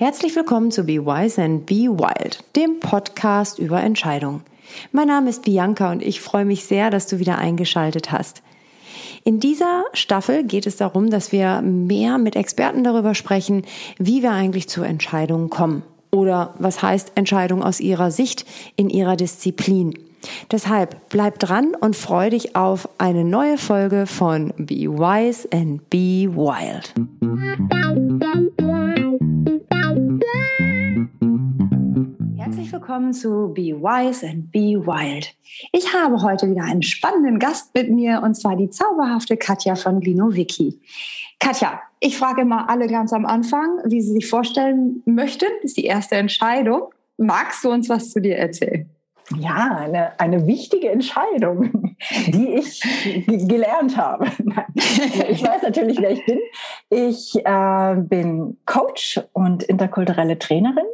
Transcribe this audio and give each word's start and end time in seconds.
Herzlich 0.00 0.34
willkommen 0.34 0.70
zu 0.70 0.84
Be 0.84 1.04
Wise 1.04 1.42
and 1.42 1.66
Be 1.66 1.84
Wild, 1.84 2.42
dem 2.56 2.80
Podcast 2.80 3.58
über 3.58 3.82
Entscheidungen. 3.82 4.40
Mein 4.92 5.08
Name 5.08 5.28
ist 5.28 5.42
Bianca 5.42 5.92
und 5.92 6.00
ich 6.00 6.22
freue 6.22 6.46
mich 6.46 6.64
sehr, 6.64 6.88
dass 6.88 7.06
du 7.06 7.18
wieder 7.18 7.36
eingeschaltet 7.36 8.10
hast. 8.10 8.40
In 9.24 9.40
dieser 9.40 9.84
Staffel 9.92 10.44
geht 10.44 10.66
es 10.66 10.78
darum, 10.78 11.10
dass 11.10 11.32
wir 11.32 11.60
mehr 11.60 12.16
mit 12.16 12.34
Experten 12.34 12.82
darüber 12.82 13.14
sprechen, 13.14 13.66
wie 13.98 14.22
wir 14.22 14.30
eigentlich 14.32 14.70
zu 14.70 14.80
Entscheidungen 14.80 15.50
kommen 15.50 15.82
oder 16.10 16.54
was 16.58 16.80
heißt 16.80 17.12
Entscheidung 17.16 17.62
aus 17.62 17.78
ihrer 17.78 18.10
Sicht 18.10 18.46
in 18.76 18.88
ihrer 18.88 19.16
Disziplin. 19.16 19.92
Deshalb 20.50 21.10
bleib 21.10 21.38
dran 21.40 21.74
und 21.78 21.94
freu 21.94 22.30
dich 22.30 22.56
auf 22.56 22.88
eine 22.96 23.26
neue 23.26 23.58
Folge 23.58 24.06
von 24.06 24.54
Be 24.56 24.88
Wise 24.88 25.46
and 25.52 25.90
Be 25.90 26.26
Wild. 26.34 26.94
Willkommen 32.80 33.12
zu 33.12 33.52
Be 33.52 33.74
Wise 33.78 34.26
and 34.26 34.50
Be 34.50 34.86
Wild. 34.86 35.34
Ich 35.70 35.92
habe 35.92 36.22
heute 36.22 36.48
wieder 36.48 36.62
einen 36.62 36.82
spannenden 36.82 37.38
Gast 37.38 37.74
mit 37.74 37.90
mir 37.90 38.22
und 38.24 38.36
zwar 38.36 38.56
die 38.56 38.70
zauberhafte 38.70 39.36
Katja 39.36 39.74
von 39.74 40.00
Glinowicki. 40.00 40.80
Katja, 41.38 41.82
ich 42.00 42.16
frage 42.16 42.40
immer 42.40 42.70
alle 42.70 42.86
ganz 42.86 43.12
am 43.12 43.26
Anfang, 43.26 43.80
wie 43.84 44.00
sie 44.00 44.14
sich 44.14 44.30
vorstellen 44.30 45.02
möchten. 45.04 45.44
Das 45.60 45.72
ist 45.72 45.76
die 45.76 45.84
erste 45.84 46.14
Entscheidung. 46.14 46.84
Magst 47.18 47.62
du 47.64 47.70
uns 47.70 47.90
was 47.90 48.12
zu 48.12 48.22
dir 48.22 48.38
erzählen? 48.38 48.88
Ja, 49.36 49.76
eine, 49.76 50.18
eine 50.18 50.46
wichtige 50.46 50.88
Entscheidung, 50.88 51.94
die 52.28 52.54
ich 52.54 52.80
gelernt 53.26 53.98
habe. 53.98 54.26
Ich 55.28 55.44
weiß 55.44 55.62
natürlich, 55.62 56.00
wer 56.00 56.10
ich 56.10 56.24
bin. 56.24 56.38
Ich 56.88 57.36
äh, 57.44 57.94
bin 57.96 58.56
Coach 58.64 59.20
und 59.32 59.62
interkulturelle 59.64 60.38
Trainerin 60.38 60.86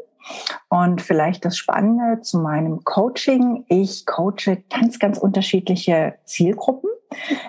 und 0.69 1.01
vielleicht 1.01 1.45
das 1.45 1.57
Spannende 1.57 2.21
zu 2.23 2.39
meinem 2.39 2.85
Coaching. 2.85 3.65
Ich 3.69 4.07
coache 4.07 4.63
ganz, 4.71 4.99
ganz 4.99 5.19
unterschiedliche 5.19 6.15
Zielgruppen. 6.25 6.91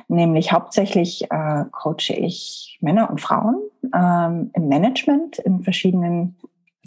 Nämlich 0.07 0.51
hauptsächlich 0.51 1.31
äh, 1.31 1.65
coache 1.71 2.13
ich 2.13 2.77
Männer 2.81 3.09
und 3.09 3.19
Frauen 3.19 3.59
ähm, 3.93 4.51
im 4.53 4.67
Management 4.67 5.39
in 5.39 5.63
verschiedenen 5.63 6.37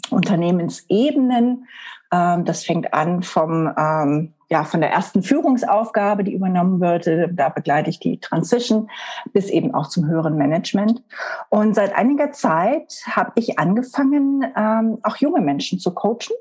Unternehmensebenen. 0.09 1.67
Ähm, 2.11 2.45
das 2.45 2.63
fängt 2.63 2.93
an 2.93 3.23
vom 3.23 3.69
ähm, 3.77 4.33
ja, 4.51 4.65
von 4.65 4.81
der 4.81 4.91
ersten 4.91 5.23
Führungsaufgabe, 5.23 6.25
die 6.25 6.33
übernommen 6.33 6.81
wird, 6.81 7.09
da 7.31 7.47
begleite 7.47 7.89
ich 7.89 8.01
die 8.01 8.19
Transition 8.19 8.89
bis 9.31 9.49
eben 9.49 9.73
auch 9.73 9.87
zum 9.87 10.07
höheren 10.07 10.35
Management. 10.35 11.01
Und 11.47 11.73
seit 11.73 11.95
einiger 11.95 12.33
Zeit 12.33 13.01
habe 13.09 13.31
ich 13.35 13.57
angefangen, 13.59 14.45
ähm, 14.57 14.97
auch 15.03 15.15
junge 15.15 15.39
Menschen 15.39 15.79
zu 15.79 15.93
coachen. 15.93 16.35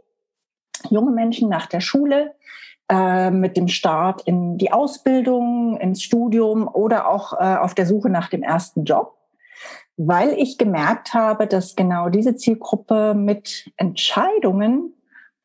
Junge 0.90 1.12
Menschen 1.12 1.48
nach 1.48 1.66
der 1.66 1.80
Schule, 1.80 2.34
äh, 2.90 3.30
mit 3.30 3.56
dem 3.56 3.68
Start 3.68 4.22
in 4.22 4.58
die 4.58 4.72
Ausbildung, 4.72 5.76
ins 5.76 6.02
Studium 6.02 6.66
oder 6.66 7.08
auch 7.08 7.34
äh, 7.34 7.58
auf 7.58 7.74
der 7.74 7.86
Suche 7.86 8.10
nach 8.10 8.28
dem 8.28 8.42
ersten 8.42 8.84
Job 8.84 9.16
weil 10.02 10.32
ich 10.38 10.56
gemerkt 10.56 11.12
habe, 11.12 11.46
dass 11.46 11.76
genau 11.76 12.08
diese 12.08 12.34
Zielgruppe 12.34 13.12
mit 13.14 13.70
Entscheidungen 13.76 14.94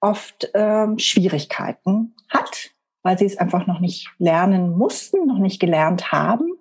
oft 0.06 0.50
ähm, 0.54 1.00
Schwierigkeiten 1.00 2.16
hat, 2.30 2.72
weil 3.04 3.18
sie 3.18 3.26
es 3.26 3.38
einfach 3.38 3.66
noch 3.68 3.80
nicht 3.80 4.10
lernen 4.20 4.78
mussten, 4.78 5.26
noch 5.26 5.40
nicht 5.40 5.60
gelernt 5.60 6.12
haben. 6.12 6.52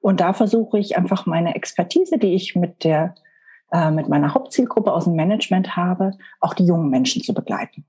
Und 0.00 0.20
da 0.20 0.32
versuche 0.32 0.78
ich 0.78 0.96
einfach 0.96 1.26
meine 1.26 1.54
Expertise, 1.54 2.18
die 2.18 2.34
ich 2.34 2.54
mit 2.54 2.84
der 2.84 3.14
äh, 3.72 3.90
mit 3.90 4.08
meiner 4.08 4.34
Hauptzielgruppe 4.34 4.92
aus 4.92 5.04
dem 5.04 5.14
Management 5.14 5.76
habe, 5.76 6.12
auch 6.40 6.54
die 6.54 6.66
jungen 6.66 6.90
Menschen 6.90 7.22
zu 7.22 7.32
begleiten. 7.32 7.84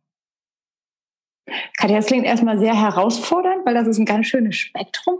Katja, 1.77 1.97
das 1.97 2.05
klingt 2.05 2.25
erstmal 2.25 2.59
sehr 2.59 2.79
herausfordernd, 2.79 3.65
weil 3.65 3.73
das 3.73 3.87
ist 3.87 3.97
ein 3.97 4.05
ganz 4.05 4.27
schönes 4.27 4.55
Spektrum. 4.55 5.15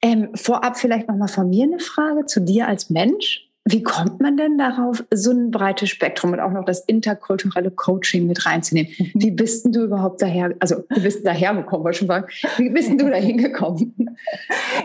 Ähm, 0.00 0.30
vorab 0.34 0.78
vielleicht 0.78 1.08
nochmal 1.08 1.28
von 1.28 1.50
mir 1.50 1.64
eine 1.64 1.80
Frage 1.80 2.26
zu 2.26 2.40
dir 2.40 2.68
als 2.68 2.90
Mensch. 2.90 3.50
Wie 3.66 3.82
kommt 3.82 4.20
man 4.20 4.36
denn 4.36 4.58
darauf, 4.58 5.02
so 5.12 5.30
ein 5.30 5.50
breites 5.50 5.88
Spektrum 5.88 6.32
und 6.32 6.40
auch 6.40 6.50
noch 6.50 6.66
das 6.66 6.80
interkulturelle 6.80 7.70
Coaching 7.70 8.26
mit 8.26 8.44
reinzunehmen? 8.44 8.92
Mhm. 8.98 9.12
Wie 9.14 9.30
bist 9.30 9.64
denn 9.64 9.72
du 9.72 9.84
überhaupt 9.84 10.20
daher, 10.20 10.54
also 10.60 10.84
wie 10.90 11.00
bist 11.00 11.20
du 11.20 11.24
dahergekommen, 11.24 11.82
wollte 11.82 11.94
ich 11.94 11.98
schon 11.98 12.08
sagen, 12.08 12.26
wie 12.58 12.68
bist 12.68 12.90
denn 12.90 12.98
du 12.98 13.08
da 13.08 13.16
hingekommen? 13.16 13.94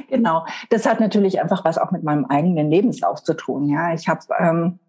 Genau, 0.10 0.46
das 0.70 0.86
hat 0.88 1.00
natürlich 1.00 1.42
einfach 1.42 1.64
was 1.66 1.78
auch 1.78 1.92
mit 1.92 2.04
meinem 2.04 2.26
eigenen 2.26 2.70
Lebenslauf 2.70 3.24
zu 3.24 3.36
tun. 3.36 3.70
Ja, 3.70 3.94
ich 3.94 4.08
habe 4.08 4.22
ähm, 4.40 4.80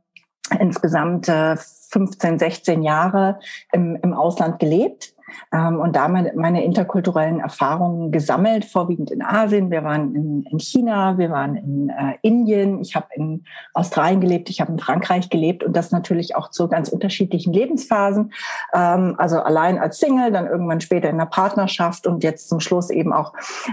insgesamt 0.58 1.28
äh, 1.28 1.56
15, 1.56 2.38
16 2.38 2.82
Jahre 2.82 3.38
im, 3.72 3.96
im 4.02 4.14
Ausland 4.14 4.58
gelebt 4.58 5.14
und 5.52 5.96
damit 5.96 6.36
meine 6.36 6.64
interkulturellen 6.64 7.40
Erfahrungen 7.40 8.12
gesammelt, 8.12 8.64
vorwiegend 8.64 9.10
in 9.10 9.22
Asien. 9.22 9.70
Wir 9.70 9.84
waren 9.84 10.14
in, 10.14 10.42
in 10.50 10.58
China, 10.58 11.18
wir 11.18 11.30
waren 11.30 11.56
in 11.56 11.88
äh, 11.88 12.16
Indien, 12.22 12.80
ich 12.80 12.94
habe 12.94 13.06
in 13.14 13.44
Australien 13.74 14.20
gelebt, 14.20 14.50
ich 14.50 14.60
habe 14.60 14.72
in 14.72 14.78
Frankreich 14.78 15.30
gelebt 15.30 15.64
und 15.64 15.76
das 15.76 15.92
natürlich 15.92 16.36
auch 16.36 16.50
zu 16.50 16.68
ganz 16.68 16.88
unterschiedlichen 16.88 17.52
Lebensphasen. 17.52 18.32
Ähm, 18.72 19.14
also 19.18 19.40
allein 19.40 19.78
als 19.78 19.98
Single, 19.98 20.32
dann 20.32 20.46
irgendwann 20.46 20.80
später 20.80 21.10
in 21.10 21.18
der 21.18 21.26
Partnerschaft 21.26 22.06
und 22.06 22.24
jetzt 22.24 22.48
zum 22.48 22.60
Schluss 22.60 22.90
eben 22.90 23.12
auch 23.12 23.32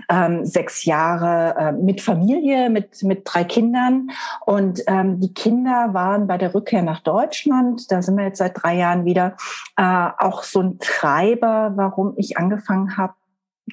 ähm, 0.10 0.46
sechs 0.46 0.86
Jahre 0.86 1.56
äh, 1.58 1.72
mit 1.72 2.02
Familie, 2.02 2.70
mit, 2.70 3.04
mit 3.04 3.22
drei 3.26 3.44
Kindern. 3.44 4.10
Und 4.46 4.82
ähm, 4.88 5.20
die 5.20 5.34
Kinder 5.34 5.94
waren 5.94 6.28
bei 6.28 6.38
der 6.38 6.54
Rückkehr 6.54 6.82
nach 6.82 7.00
Deutschland, 7.02 7.92
da 7.92 8.02
sind 8.02 8.18
wir 8.18 8.26
jetzt 8.26 8.40
seit 8.40 8.62
drei 8.62 8.76
Jahren 8.76 9.06
wieder, 9.06 9.36
äh, 9.78 10.08
auch 10.18 10.44
so 10.44 10.62
ein 10.62 10.80
Treiber 10.80 11.47
selber, 11.48 11.74
warum 11.76 12.14
ich 12.18 12.38
angefangen 12.38 12.98
habe 12.98 13.14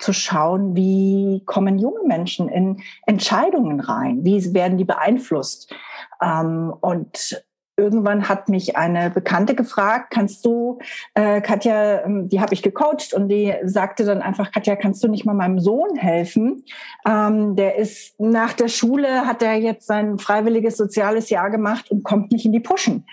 zu 0.00 0.12
schauen, 0.12 0.74
wie 0.74 1.42
kommen 1.46 1.78
junge 1.78 2.02
Menschen 2.04 2.48
in 2.48 2.82
Entscheidungen 3.06 3.78
rein, 3.78 4.24
wie 4.24 4.52
werden 4.52 4.76
die 4.76 4.84
beeinflusst. 4.84 5.72
Ähm, 6.20 6.72
und 6.80 7.44
irgendwann 7.76 8.28
hat 8.28 8.48
mich 8.48 8.76
eine 8.76 9.10
Bekannte 9.10 9.54
gefragt, 9.54 10.10
kannst 10.10 10.44
du, 10.44 10.78
äh, 11.14 11.40
Katja, 11.40 12.04
ähm, 12.04 12.28
die 12.28 12.40
habe 12.40 12.54
ich 12.54 12.62
gecoacht 12.62 13.14
und 13.14 13.28
die 13.28 13.54
sagte 13.64 14.04
dann 14.04 14.20
einfach, 14.20 14.50
Katja, 14.50 14.74
kannst 14.74 15.02
du 15.04 15.08
nicht 15.08 15.24
mal 15.24 15.34
meinem 15.34 15.60
Sohn 15.60 15.96
helfen? 15.96 16.64
Ähm, 17.06 17.54
der 17.54 17.76
ist 17.76 18.18
nach 18.18 18.52
der 18.52 18.68
Schule, 18.68 19.26
hat 19.26 19.42
er 19.42 19.54
jetzt 19.54 19.86
sein 19.86 20.18
freiwilliges 20.18 20.76
soziales 20.76 21.30
Jahr 21.30 21.50
gemacht 21.50 21.90
und 21.90 22.02
kommt 22.02 22.32
nicht 22.32 22.46
in 22.46 22.52
die 22.52 22.60
Puschen. 22.60 23.06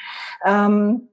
Ähm, 0.46 1.10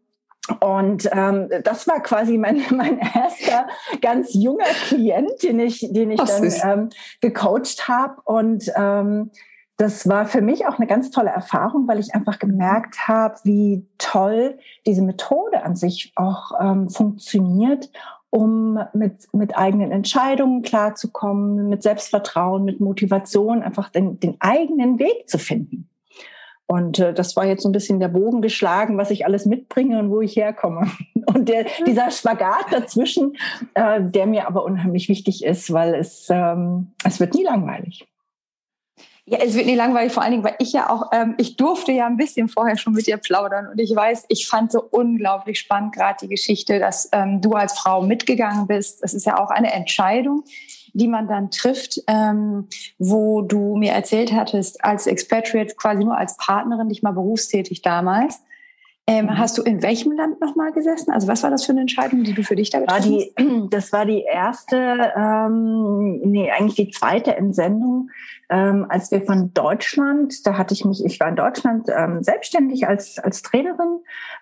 und 0.60 1.08
ähm, 1.12 1.48
das 1.64 1.86
war 1.86 2.00
quasi 2.00 2.38
mein, 2.38 2.62
mein 2.70 2.98
erster 2.98 3.66
ganz 4.00 4.34
junger 4.34 4.64
Klient, 4.86 5.42
den 5.42 5.60
ich, 5.60 5.86
den 5.90 6.10
ich 6.10 6.20
dann 6.20 6.80
ähm, 6.80 6.88
gecoacht 7.20 7.88
habe. 7.88 8.20
Und 8.24 8.70
ähm, 8.76 9.30
das 9.76 10.08
war 10.08 10.26
für 10.26 10.40
mich 10.40 10.66
auch 10.66 10.78
eine 10.78 10.86
ganz 10.86 11.10
tolle 11.10 11.30
Erfahrung, 11.30 11.86
weil 11.86 12.00
ich 12.00 12.14
einfach 12.14 12.38
gemerkt 12.38 13.06
habe, 13.06 13.36
wie 13.44 13.86
toll 13.98 14.58
diese 14.86 15.02
Methode 15.02 15.62
an 15.62 15.76
sich 15.76 16.12
auch 16.16 16.52
ähm, 16.60 16.90
funktioniert, 16.90 17.90
um 18.30 18.78
mit, 18.92 19.32
mit 19.32 19.56
eigenen 19.56 19.92
Entscheidungen 19.92 20.62
klarzukommen, 20.62 21.68
mit 21.68 21.82
Selbstvertrauen, 21.82 22.64
mit 22.64 22.80
Motivation, 22.80 23.62
einfach 23.62 23.88
den, 23.88 24.18
den 24.20 24.36
eigenen 24.40 24.98
Weg 24.98 25.28
zu 25.28 25.38
finden. 25.38 25.88
Und 26.70 26.98
äh, 26.98 27.14
das 27.14 27.34
war 27.34 27.46
jetzt 27.46 27.62
so 27.62 27.68
ein 27.70 27.72
bisschen 27.72 27.98
der 27.98 28.08
Bogen 28.08 28.42
geschlagen, 28.42 28.98
was 28.98 29.10
ich 29.10 29.24
alles 29.24 29.46
mitbringe 29.46 29.98
und 29.98 30.10
wo 30.10 30.20
ich 30.20 30.36
herkomme. 30.36 30.90
Und 31.26 31.50
der, 31.50 31.66
dieser 31.86 32.10
Spagat 32.10 32.66
dazwischen, 32.70 33.36
äh, 33.74 34.00
der 34.00 34.26
mir 34.26 34.46
aber 34.46 34.64
unheimlich 34.64 35.10
wichtig 35.10 35.44
ist, 35.44 35.70
weil 35.74 35.94
es, 35.94 36.28
ähm, 36.30 36.92
es 37.04 37.20
wird 37.20 37.34
nie 37.34 37.44
langweilig. 37.44 38.06
Ja, 39.26 39.38
es 39.44 39.54
wird 39.54 39.66
nie 39.66 39.74
langweilig, 39.74 40.10
vor 40.10 40.22
allen 40.22 40.32
Dingen, 40.32 40.44
weil 40.44 40.56
ich 40.58 40.72
ja 40.72 40.88
auch, 40.88 41.10
ähm, 41.12 41.34
ich 41.36 41.56
durfte 41.56 41.92
ja 41.92 42.06
ein 42.06 42.16
bisschen 42.16 42.48
vorher 42.48 42.78
schon 42.78 42.94
mit 42.94 43.06
dir 43.06 43.18
plaudern 43.18 43.66
und 43.66 43.78
ich 43.78 43.94
weiß, 43.94 44.24
ich 44.28 44.48
fand 44.48 44.72
so 44.72 44.82
unglaublich 44.82 45.58
spannend 45.58 45.94
gerade 45.94 46.16
die 46.22 46.28
Geschichte, 46.28 46.78
dass 46.78 47.10
ähm, 47.12 47.42
du 47.42 47.52
als 47.52 47.78
Frau 47.78 48.00
mitgegangen 48.00 48.66
bist. 48.66 49.02
Das 49.02 49.12
ist 49.12 49.26
ja 49.26 49.38
auch 49.38 49.50
eine 49.50 49.70
Entscheidung, 49.74 50.44
die 50.92 51.08
man 51.08 51.28
dann 51.28 51.50
trifft, 51.50 52.00
ähm, 52.06 52.68
wo 52.98 53.42
du 53.42 53.76
mir 53.76 53.92
erzählt 53.92 54.32
hattest, 54.32 54.84
als 54.84 55.06
Expatriate 55.06 55.74
quasi 55.76 56.04
nur 56.04 56.16
als 56.16 56.36
Partnerin, 56.36 56.86
nicht 56.86 57.02
mal 57.02 57.12
berufstätig 57.12 57.82
damals. 57.82 58.42
Ähm, 59.08 59.24
mhm. 59.24 59.38
hast 59.38 59.56
du 59.56 59.62
in 59.62 59.82
welchem 59.82 60.12
Land 60.12 60.38
nochmal 60.38 60.70
gesessen? 60.70 61.12
Also 61.12 61.28
was 61.28 61.42
war 61.42 61.50
das 61.50 61.64
für 61.64 61.72
eine 61.72 61.80
Entscheidung, 61.80 62.24
die 62.24 62.34
du 62.34 62.42
für 62.42 62.56
dich 62.56 62.68
da 62.68 62.80
getroffen 62.80 63.24
hast? 63.38 63.70
Das 63.70 63.90
war 63.90 64.04
die 64.04 64.22
erste, 64.22 65.12
ähm, 65.16 66.20
nee, 66.24 66.50
eigentlich 66.50 66.74
die 66.74 66.90
zweite 66.90 67.34
Entsendung, 67.34 68.10
ähm, 68.50 68.84
als 68.90 69.10
wir 69.10 69.22
von 69.22 69.54
Deutschland, 69.54 70.46
da 70.46 70.58
hatte 70.58 70.74
ich 70.74 70.84
mich, 70.84 71.02
ich 71.02 71.18
war 71.20 71.28
in 71.28 71.36
Deutschland 71.36 71.88
ähm, 71.88 72.22
selbstständig 72.22 72.86
als, 72.86 73.18
als 73.18 73.40
Trainerin, 73.40 74.00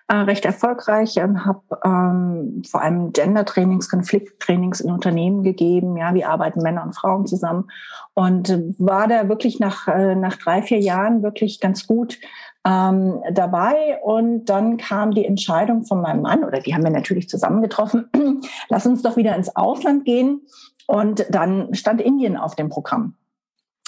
äh, 0.09 0.15
recht 0.15 0.45
erfolgreich 0.45 1.19
und 1.21 1.45
habe 1.45 1.61
ähm, 1.83 2.61
vor 2.69 2.81
allem 2.81 3.11
Gender-Trainings, 3.11 3.89
Konflikttrainings 3.89 4.79
in 4.79 4.89
Unternehmen 4.89 5.43
gegeben. 5.43 5.97
Ja, 5.97 6.13
wie 6.13 6.23
arbeiten 6.23 6.61
Männer 6.61 6.83
und 6.83 6.95
Frauen 6.95 7.25
zusammen? 7.25 7.69
Und 8.13 8.49
war 8.79 9.09
da 9.09 9.27
wirklich 9.27 9.59
nach, 9.59 9.87
äh, 9.89 10.15
nach 10.15 10.37
drei, 10.37 10.61
vier 10.61 10.79
Jahren 10.79 11.23
wirklich 11.23 11.59
ganz 11.59 11.87
gut 11.87 12.19
ähm, 12.65 13.21
dabei. 13.33 13.99
Und 14.01 14.45
dann 14.45 14.77
kam 14.77 15.11
die 15.11 15.25
Entscheidung 15.25 15.83
von 15.83 16.01
meinem 16.01 16.21
Mann, 16.21 16.45
oder 16.45 16.59
die 16.59 16.73
haben 16.73 16.83
wir 16.83 16.91
natürlich 16.91 17.27
zusammengetroffen, 17.27 18.09
lass 18.69 18.85
uns 18.85 19.01
doch 19.01 19.17
wieder 19.17 19.35
ins 19.35 19.55
Ausland 19.57 20.05
gehen. 20.05 20.41
Und 20.87 21.25
dann 21.29 21.73
stand 21.73 21.99
Indien 21.99 22.37
auf 22.37 22.55
dem 22.55 22.69
Programm. 22.69 23.15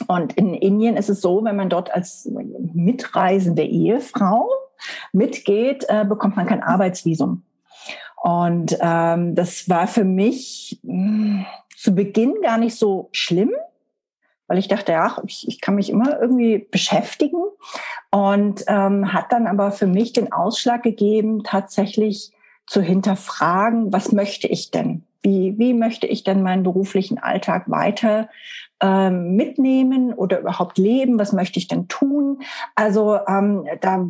Und 0.08 0.34
in 0.34 0.54
Indien 0.54 0.98
ist 0.98 1.10
es 1.10 1.22
so, 1.22 1.46
wenn 1.46 1.56
man 1.56 1.70
dort 1.70 1.94
als 1.94 2.30
mitreisende 2.74 3.64
Ehefrau 3.64 4.50
mitgeht, 5.12 5.86
äh, 5.90 6.06
bekommt 6.06 6.36
man 6.36 6.48
kein 6.48 6.64
Arbeitsvisum. 6.64 7.44
Und 8.22 8.78
ähm, 8.82 9.36
das 9.36 9.70
war 9.70 9.88
für 9.88 10.04
mich 10.04 10.80
mh, 10.84 11.46
zu 11.76 11.96
Beginn 11.96 12.36
gar 12.42 12.58
nicht 12.58 12.76
so 12.76 13.10
schlimm, 13.12 13.52
weil 14.48 14.58
ich 14.58 14.68
dachte, 14.68 14.92
ja, 14.92 15.18
ich, 15.26 15.48
ich 15.48 15.62
kann 15.62 15.76
mich 15.76 15.90
immer 15.90 16.20
irgendwie 16.20 16.68
beschäftigen. 16.72 17.42
Und 18.12 18.66
ähm, 18.68 19.14
hat 19.14 19.32
dann 19.32 19.48
aber 19.48 19.72
für 19.72 19.88
mich 19.88 20.12
den 20.12 20.32
Ausschlag 20.32 20.84
gegeben, 20.84 21.44
tatsächlich 21.44 22.32
zu 22.66 22.82
hinterfragen, 22.82 23.94
was 23.94 24.12
möchte 24.12 24.48
ich 24.48 24.72
denn? 24.72 25.04
Wie, 25.22 25.58
wie 25.58 25.74
möchte 25.74 26.08
ich 26.08 26.24
denn 26.24 26.44
meinen 26.44 26.64
beruflichen 26.64 27.20
Alltag 27.20 27.70
weiter 27.70 28.30
ähm, 28.82 29.36
mitnehmen 29.36 30.14
oder 30.14 30.40
überhaupt 30.40 30.78
leben? 30.78 31.20
Was 31.20 31.34
möchte 31.34 31.60
ich 31.60 31.68
denn 31.68 31.88
tun? 31.88 32.42
Also 32.76 33.20
ähm, 33.28 33.66
da 33.82 34.08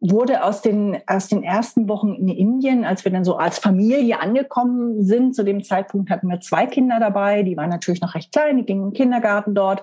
wurde 0.00 0.44
aus 0.44 0.62
den, 0.62 0.98
aus 1.06 1.28
den 1.28 1.42
ersten 1.42 1.88
Wochen 1.88 2.14
in 2.14 2.28
Indien, 2.28 2.84
als 2.84 3.04
wir 3.04 3.12
dann 3.12 3.24
so 3.24 3.36
als 3.36 3.58
Familie 3.58 4.20
angekommen 4.20 5.02
sind, 5.02 5.34
zu 5.34 5.44
dem 5.44 5.64
Zeitpunkt 5.64 6.10
hatten 6.10 6.28
wir 6.28 6.40
zwei 6.40 6.66
Kinder 6.66 7.00
dabei, 7.00 7.42
die 7.42 7.56
waren 7.56 7.70
natürlich 7.70 8.00
noch 8.00 8.14
recht 8.14 8.32
klein, 8.32 8.58
die 8.58 8.64
gingen 8.64 8.84
im 8.84 8.92
Kindergarten 8.92 9.54
dort. 9.54 9.82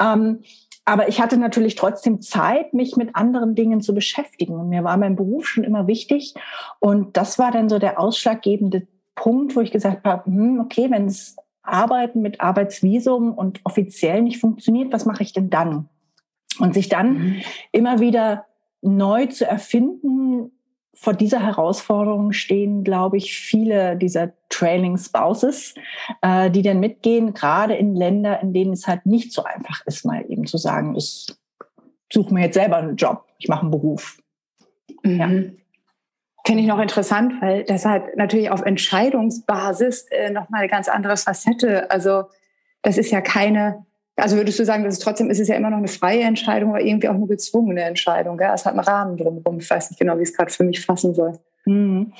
Ähm, 0.00 0.40
aber 0.84 1.08
ich 1.08 1.20
hatte 1.20 1.36
natürlich 1.36 1.74
trotzdem 1.74 2.20
Zeit, 2.20 2.72
mich 2.72 2.96
mit 2.96 3.16
anderen 3.16 3.56
Dingen 3.56 3.80
zu 3.80 3.92
beschäftigen. 3.92 4.54
Und 4.54 4.68
mir 4.68 4.84
war 4.84 4.96
mein 4.96 5.16
Beruf 5.16 5.48
schon 5.48 5.64
immer 5.64 5.88
wichtig. 5.88 6.34
Und 6.78 7.16
das 7.16 7.40
war 7.40 7.50
dann 7.50 7.68
so 7.68 7.80
der 7.80 7.98
ausschlaggebende 7.98 8.86
Punkt, 9.16 9.56
wo 9.56 9.60
ich 9.60 9.72
gesagt 9.72 10.04
habe, 10.04 10.26
hm, 10.26 10.60
okay, 10.60 10.88
wenn 10.88 11.06
es 11.06 11.34
Arbeiten 11.62 12.22
mit 12.22 12.40
Arbeitsvisum 12.40 13.34
und 13.34 13.60
offiziell 13.64 14.22
nicht 14.22 14.38
funktioniert, 14.38 14.92
was 14.92 15.06
mache 15.06 15.24
ich 15.24 15.32
denn 15.32 15.50
dann? 15.50 15.88
Und 16.60 16.74
sich 16.74 16.88
dann 16.88 17.14
mhm. 17.14 17.40
immer 17.72 17.98
wieder 17.98 18.46
neu 18.86 19.26
zu 19.26 19.46
erfinden, 19.46 20.52
vor 20.94 21.12
dieser 21.12 21.42
Herausforderung 21.44 22.32
stehen, 22.32 22.82
glaube 22.82 23.18
ich, 23.18 23.38
viele 23.38 23.96
dieser 23.96 24.32
Trailing 24.48 24.96
Spouses, 24.96 25.74
äh, 26.22 26.50
die 26.50 26.62
dann 26.62 26.80
mitgehen, 26.80 27.34
gerade 27.34 27.74
in 27.74 27.94
Länder, 27.94 28.40
in 28.40 28.54
denen 28.54 28.72
es 28.72 28.86
halt 28.86 29.04
nicht 29.04 29.32
so 29.32 29.44
einfach 29.44 29.84
ist, 29.84 30.06
mal 30.06 30.24
eben 30.28 30.46
zu 30.46 30.56
sagen, 30.56 30.96
ich 30.96 31.26
suche 32.10 32.32
mir 32.32 32.44
jetzt 32.44 32.54
selber 32.54 32.78
einen 32.78 32.96
Job, 32.96 33.24
ich 33.38 33.48
mache 33.48 33.62
einen 33.62 33.70
Beruf. 33.70 34.18
Mhm. 35.02 35.18
Ja. 35.18 35.28
Finde 36.46 36.62
ich 36.62 36.68
noch 36.68 36.78
interessant, 36.78 37.34
weil 37.42 37.64
das 37.64 37.84
halt 37.84 38.16
natürlich 38.16 38.50
auf 38.50 38.62
Entscheidungsbasis 38.62 40.06
äh, 40.10 40.30
nochmal 40.30 40.60
eine 40.60 40.70
ganz 40.70 40.88
andere 40.88 41.16
Facette. 41.16 41.90
Also 41.90 42.24
das 42.82 42.98
ist 42.98 43.10
ja 43.10 43.20
keine 43.20 43.84
also 44.16 44.36
würdest 44.36 44.58
du 44.58 44.64
sagen, 44.64 44.84
dass 44.84 44.94
es 44.94 45.00
trotzdem 45.00 45.30
ist 45.30 45.40
es 45.40 45.48
ja 45.48 45.56
immer 45.56 45.70
noch 45.70 45.78
eine 45.78 45.88
freie 45.88 46.22
Entscheidung, 46.22 46.70
aber 46.70 46.80
irgendwie 46.80 47.08
auch 47.08 47.14
eine 47.14 47.26
gezwungene 47.26 47.82
Entscheidung. 47.82 48.38
Gell? 48.38 48.50
Es 48.54 48.64
hat 48.64 48.72
einen 48.72 48.80
Rahmen 48.80 49.16
drumherum. 49.16 49.58
Ich 49.58 49.68
weiß 49.68 49.90
nicht 49.90 49.98
genau, 49.98 50.16
wie 50.16 50.22
ich 50.22 50.30
es 50.30 50.36
gerade 50.36 50.50
für 50.50 50.64
mich 50.64 50.84
fassen 50.84 51.14
soll. 51.14 51.38
Mhm. 51.66 52.12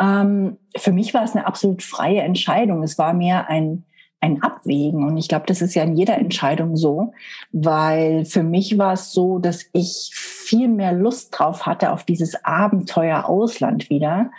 Ähm, 0.00 0.58
für 0.76 0.92
mich 0.92 1.12
war 1.12 1.24
es 1.24 1.34
eine 1.34 1.46
absolut 1.46 1.82
freie 1.82 2.20
Entscheidung. 2.20 2.82
Es 2.84 2.98
war 2.98 3.12
mehr 3.14 3.50
ein, 3.50 3.84
ein 4.20 4.42
Abwägen. 4.42 5.04
Und 5.04 5.16
ich 5.16 5.28
glaube, 5.28 5.46
das 5.46 5.60
ist 5.60 5.74
ja 5.74 5.82
in 5.82 5.96
jeder 5.96 6.18
Entscheidung 6.18 6.76
so, 6.76 7.12
weil 7.50 8.24
für 8.24 8.44
mich 8.44 8.78
war 8.78 8.92
es 8.92 9.12
so, 9.12 9.38
dass 9.38 9.66
ich 9.72 10.12
viel 10.14 10.68
mehr 10.68 10.92
Lust 10.92 11.36
drauf 11.36 11.66
hatte 11.66 11.90
auf 11.90 12.04
dieses 12.04 12.44
Abenteuer 12.44 13.24
Ausland 13.24 13.90
wieder, 13.90 14.30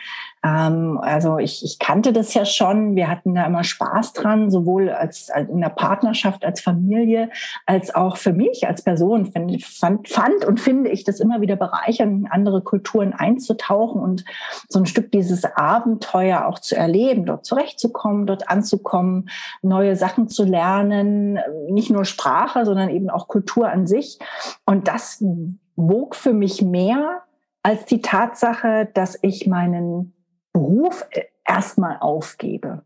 ähm, 0.43 0.99
also 1.01 1.37
ich, 1.37 1.63
ich 1.63 1.77
kannte 1.77 2.13
das 2.13 2.33
ja 2.33 2.45
schon. 2.45 2.95
Wir 2.95 3.09
hatten 3.09 3.35
da 3.35 3.45
immer 3.45 3.63
Spaß 3.63 4.13
dran, 4.13 4.49
sowohl 4.49 4.89
als, 4.89 5.29
als 5.29 5.49
in 5.49 5.61
der 5.61 5.69
Partnerschaft, 5.69 6.43
als 6.43 6.61
Familie, 6.61 7.29
als 7.67 7.93
auch 7.93 8.17
für 8.17 8.33
mich 8.33 8.67
als 8.67 8.81
Person. 8.81 9.31
Fand, 9.31 9.63
fand, 9.63 10.09
fand 10.09 10.45
und 10.45 10.59
finde 10.59 10.89
ich 10.89 11.03
das 11.03 11.19
immer 11.19 11.41
wieder 11.41 11.55
bereichernd, 11.55 12.21
in 12.21 12.27
andere 12.27 12.61
Kulturen 12.61 13.13
einzutauchen 13.13 14.01
und 14.01 14.25
so 14.67 14.79
ein 14.79 14.87
Stück 14.87 15.11
dieses 15.11 15.45
Abenteuer 15.45 16.47
auch 16.47 16.59
zu 16.59 16.75
erleben, 16.75 17.25
dort 17.25 17.45
zurechtzukommen, 17.45 18.25
dort 18.25 18.49
anzukommen, 18.49 19.29
neue 19.61 19.95
Sachen 19.95 20.27
zu 20.27 20.43
lernen, 20.43 21.39
nicht 21.69 21.91
nur 21.91 22.05
Sprache, 22.05 22.65
sondern 22.65 22.89
eben 22.89 23.09
auch 23.11 23.27
Kultur 23.27 23.69
an 23.69 23.85
sich. 23.85 24.17
Und 24.65 24.87
das 24.87 25.23
wog 25.75 26.15
für 26.15 26.33
mich 26.33 26.61
mehr 26.61 27.21
als 27.63 27.85
die 27.85 28.01
Tatsache, 28.01 28.89
dass 28.93 29.19
ich 29.21 29.45
meinen 29.45 30.13
Beruf 30.53 31.05
äh, 31.11 31.23
erstmal 31.45 31.97
aufgebe. 31.99 32.83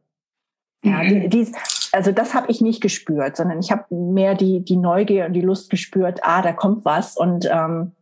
Ja, 0.83 1.03
mhm. 1.03 1.29
dies, 1.29 1.51
also 1.91 2.11
das 2.11 2.33
habe 2.33 2.51
ich 2.51 2.61
nicht 2.61 2.81
gespürt, 2.81 3.37
sondern 3.37 3.59
ich 3.59 3.71
habe 3.71 3.93
mehr 3.93 4.35
die, 4.35 4.63
die 4.63 4.77
Neugier 4.77 5.25
und 5.25 5.33
die 5.33 5.41
Lust 5.41 5.69
gespürt, 5.69 6.19
ah, 6.23 6.41
da 6.41 6.53
kommt 6.53 6.85
was 6.85 7.17
und 7.17 7.47
ähm, 7.51 7.93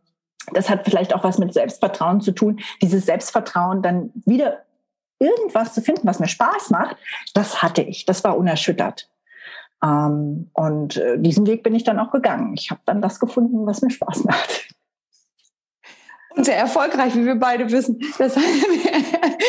das 0.52 0.68
hat 0.68 0.84
vielleicht 0.84 1.14
auch 1.14 1.24
was 1.24 1.38
mit 1.38 1.54
Selbstvertrauen 1.54 2.20
zu 2.20 2.32
tun. 2.32 2.60
Dieses 2.82 3.06
Selbstvertrauen, 3.06 3.80
dann 3.80 4.10
wieder 4.26 4.58
irgendwas 5.18 5.72
zu 5.72 5.80
finden, 5.80 6.06
was 6.06 6.20
mir 6.20 6.28
Spaß 6.28 6.68
macht, 6.70 6.96
das 7.32 7.62
hatte 7.62 7.80
ich. 7.80 8.04
Das 8.04 8.24
war 8.24 8.36
unerschüttert. 8.36 9.08
Ähm, 9.82 10.50
und 10.52 10.98
äh, 10.98 11.18
diesen 11.18 11.46
Weg 11.46 11.62
bin 11.62 11.74
ich 11.74 11.84
dann 11.84 11.98
auch 11.98 12.10
gegangen. 12.10 12.52
Ich 12.54 12.70
habe 12.70 12.82
dann 12.84 13.00
das 13.00 13.18
gefunden, 13.18 13.64
was 13.66 13.80
mir 13.80 13.90
Spaß 13.90 14.24
macht 14.24 14.74
und 16.36 16.44
sehr 16.44 16.56
erfolgreich, 16.56 17.14
wie 17.14 17.24
wir 17.24 17.36
beide 17.36 17.70
wissen. 17.70 18.00
Das 18.18 18.34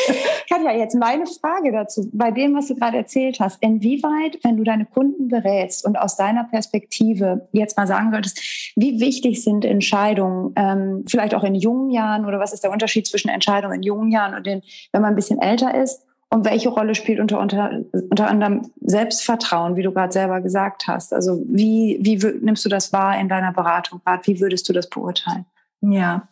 Katja, 0.49 0.71
jetzt 0.71 0.95
meine 0.95 1.25
Frage 1.25 1.71
dazu, 1.71 2.09
bei 2.13 2.31
dem, 2.31 2.55
was 2.55 2.67
du 2.67 2.75
gerade 2.75 2.97
erzählt 2.97 3.39
hast, 3.39 3.61
inwieweit, 3.61 4.39
wenn 4.43 4.57
du 4.57 4.63
deine 4.63 4.85
Kunden 4.85 5.27
berätst 5.27 5.85
und 5.85 5.97
aus 5.97 6.15
deiner 6.15 6.43
Perspektive 6.43 7.47
jetzt 7.51 7.77
mal 7.77 7.87
sagen 7.87 8.11
würdest, 8.11 8.73
wie 8.75 8.99
wichtig 8.99 9.43
sind 9.43 9.65
Entscheidungen, 9.65 10.53
ähm, 10.55 11.05
vielleicht 11.07 11.33
auch 11.35 11.43
in 11.43 11.55
jungen 11.55 11.89
Jahren 11.89 12.25
oder 12.25 12.39
was 12.39 12.53
ist 12.53 12.63
der 12.63 12.71
Unterschied 12.71 13.07
zwischen 13.07 13.29
Entscheidungen 13.29 13.75
in 13.75 13.83
jungen 13.83 14.11
Jahren 14.11 14.35
und 14.35 14.45
den, 14.45 14.61
wenn 14.91 15.01
man 15.01 15.13
ein 15.13 15.15
bisschen 15.15 15.41
älter 15.41 15.73
ist? 15.75 16.01
Und 16.31 16.43
welche 16.43 16.69
Rolle 16.69 16.95
spielt 16.95 17.19
unter, 17.19 17.39
unter, 17.39 17.71
unter 18.09 18.27
anderem 18.27 18.69
Selbstvertrauen, 18.81 19.75
wie 19.75 19.83
du 19.83 19.91
gerade 19.91 20.11
selber 20.11 20.41
gesagt 20.41 20.87
hast? 20.87 21.13
Also 21.13 21.41
wie, 21.47 21.97
wie 22.01 22.17
nimmst 22.43 22.65
du 22.65 22.69
das 22.69 22.91
wahr 22.91 23.17
in 23.17 23.29
deiner 23.29 23.53
Beratung 23.53 24.01
gerade? 24.03 24.25
Wie 24.27 24.41
würdest 24.41 24.67
du 24.67 24.73
das 24.73 24.89
beurteilen? 24.89 25.45
Ja, 25.91 26.27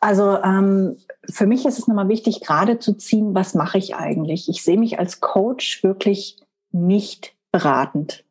also 0.00 0.38
ähm, 0.42 0.96
für 1.28 1.46
mich 1.46 1.66
ist 1.66 1.78
es 1.78 1.86
nochmal 1.86 2.08
wichtig, 2.08 2.40
gerade 2.40 2.78
zu 2.78 2.94
ziehen, 2.94 3.34
was 3.34 3.54
mache 3.54 3.78
ich 3.78 3.94
eigentlich? 3.94 4.48
Ich 4.48 4.62
sehe 4.62 4.78
mich 4.78 4.98
als 4.98 5.20
Coach 5.20 5.82
wirklich 5.82 6.36
nicht 6.72 7.34
beratend. 7.52 8.24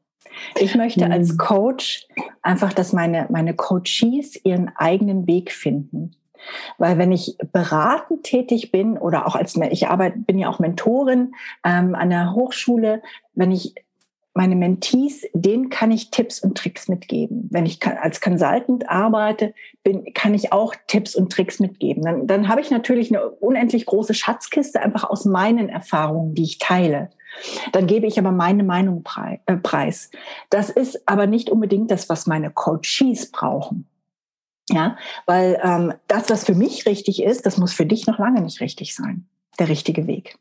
Ich 0.56 0.75
möchte 0.75 1.06
mhm. 1.06 1.12
als 1.12 1.38
Coach 1.38 2.08
einfach, 2.42 2.74
dass 2.74 2.94
meine, 2.94 3.28
meine 3.30 3.54
Coaches 3.56 4.39
ihren 4.44 4.72
eigenen 4.75 5.28
Weg 5.28 5.51
finden. 5.51 6.16
Weil 6.78 6.98
wenn 6.98 7.12
ich 7.12 7.38
beratend 7.51 8.24
tätig 8.24 8.72
bin 8.72 8.98
oder 8.98 9.28
auch 9.28 9.36
als 9.36 9.56
ich 9.56 9.88
arbeite, 9.88 10.20
bin 10.20 10.39
ja 10.39 10.50
auch 10.50 10.60
Mentorin 10.60 11.34
ähm, 11.66 11.96
an 11.96 12.10
der 12.10 12.34
Hochschule, 12.34 13.01
wenn 13.34 13.51
ich 13.51 13.75
meine 14.39 14.55
Mentees, 14.55 15.25
denen 15.34 15.69
kann 15.69 15.91
ich 15.91 16.12
Tipps 16.12 16.39
und 16.39 16.58
Tricks 16.58 16.88
mitgeben. 16.88 17.50
Wenn 17.51 17.65
ich 17.65 17.86
als 17.86 18.22
Consultant 18.22 18.88
arbeite, 18.88 19.53
bin, 19.84 20.13
kann 20.13 20.34
ich 20.34 20.53
auch 20.53 20.74
Tipps 20.88 21.13
und 21.13 21.29
Tricks 21.29 21.60
mitgeben. 21.60 22.03
Dann, 22.03 22.25
dann 22.25 22.48
habe 22.48 22.62
ich 22.62 22.72
natürlich 22.72 23.12
eine 23.13 23.29
unendlich 23.29 23.86
große 23.86 24.13
Schatzkiste 24.13 24.81
einfach 24.81 25.03
aus 25.03 25.25
meinen 25.25 25.67
Erfahrungen, 25.67 26.36
die 26.36 26.43
ich 26.43 26.58
teile. 26.58 27.10
Dann 27.74 27.86
gebe 27.86 28.08
ich 28.08 28.17
aber 28.17 28.31
meine 28.31 28.63
Meinung 28.63 29.03
äh, 29.46 29.58
preis. 29.58 30.10
Das 30.50 30.69
ist 30.69 31.05
aber 31.05 31.27
nicht 31.27 31.50
unbedingt 31.50 31.91
das, 31.91 32.08
was 32.08 32.25
meine 32.25 32.50
Coaches 32.50 33.31
brauchen. 33.34 33.89
Ja, 34.69 34.96
weil 35.25 35.60
ähm, 35.62 35.96
das, 36.08 36.29
was 36.29 36.46
für 36.46 36.55
mich 36.55 36.86
richtig 36.86 37.22
ist, 37.22 37.46
das 37.46 37.58
muss 37.58 37.74
für 37.74 37.86
dich 37.86 38.08
noch 38.08 38.19
lange 38.19 38.39
nicht 38.39 38.62
richtig 38.62 38.96
sein. 38.96 39.27
Der 39.60 39.67
richtige 39.67 40.08
Weg. 40.08 40.39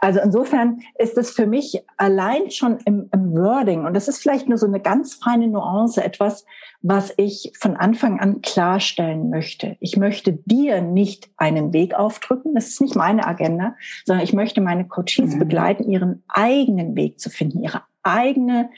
Also 0.00 0.20
insofern 0.20 0.80
ist 0.98 1.16
es 1.18 1.30
für 1.30 1.46
mich 1.46 1.82
allein 1.96 2.50
schon 2.50 2.78
im, 2.84 3.08
im, 3.12 3.32
Wording, 3.32 3.84
und 3.84 3.94
das 3.94 4.08
ist 4.08 4.20
vielleicht 4.20 4.48
nur 4.48 4.58
so 4.58 4.66
eine 4.66 4.80
ganz 4.80 5.14
feine 5.14 5.48
Nuance, 5.48 6.02
etwas, 6.02 6.44
was 6.82 7.12
ich 7.16 7.52
von 7.58 7.76
Anfang 7.76 8.20
an 8.20 8.42
klarstellen 8.42 9.30
möchte. 9.30 9.76
Ich 9.80 9.96
möchte 9.96 10.32
dir 10.32 10.80
nicht 10.82 11.30
einen 11.36 11.72
Weg 11.72 11.94
aufdrücken, 11.94 12.54
das 12.54 12.68
ist 12.68 12.80
nicht 12.80 12.94
meine 12.94 13.26
Agenda, 13.26 13.74
sondern 14.04 14.24
ich 14.24 14.32
möchte 14.32 14.60
meine 14.60 14.86
Coaches 14.86 15.34
mhm. 15.34 15.38
begleiten, 15.38 15.90
ihren 15.90 16.22
eigenen 16.28 16.94
Weg 16.96 17.18
zu 17.18 17.30
finden, 17.30 17.62
ihre 17.62 17.82
eigene, 18.02 18.70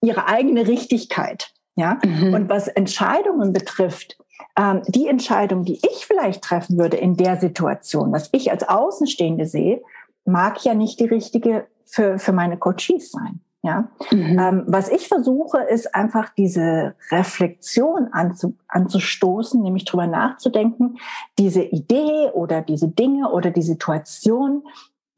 ihre 0.00 0.26
eigene 0.28 0.66
Richtigkeit. 0.66 1.52
Ja, 1.78 1.98
mhm. 2.02 2.32
und 2.32 2.48
was 2.48 2.68
Entscheidungen 2.68 3.52
betrifft, 3.52 4.16
ähm, 4.58 4.82
die 4.88 5.06
Entscheidung, 5.06 5.64
die 5.64 5.78
ich 5.86 6.06
vielleicht 6.06 6.42
treffen 6.42 6.78
würde 6.78 6.96
in 6.96 7.16
der 7.16 7.36
Situation, 7.36 8.12
was 8.12 8.30
ich 8.32 8.50
als 8.50 8.66
Außenstehende 8.66 9.46
sehe, 9.46 9.82
mag 10.26 10.64
ja 10.64 10.74
nicht 10.74 11.00
die 11.00 11.06
richtige 11.06 11.66
für, 11.84 12.18
für 12.18 12.32
meine 12.32 12.56
Coaches 12.56 13.10
sein. 13.10 13.40
Ja, 13.62 13.88
mhm. 14.12 14.38
ähm, 14.38 14.64
was 14.68 14.88
ich 14.88 15.08
versuche, 15.08 15.58
ist 15.58 15.92
einfach 15.92 16.28
diese 16.36 16.94
Reflexion 17.10 18.08
anzu, 18.12 18.54
anzustoßen, 18.68 19.60
nämlich 19.60 19.84
drüber 19.84 20.06
nachzudenken, 20.06 20.98
diese 21.36 21.62
Idee 21.62 22.30
oder 22.32 22.62
diese 22.62 22.86
Dinge 22.86 23.28
oder 23.32 23.50
die 23.50 23.62
Situation 23.62 24.62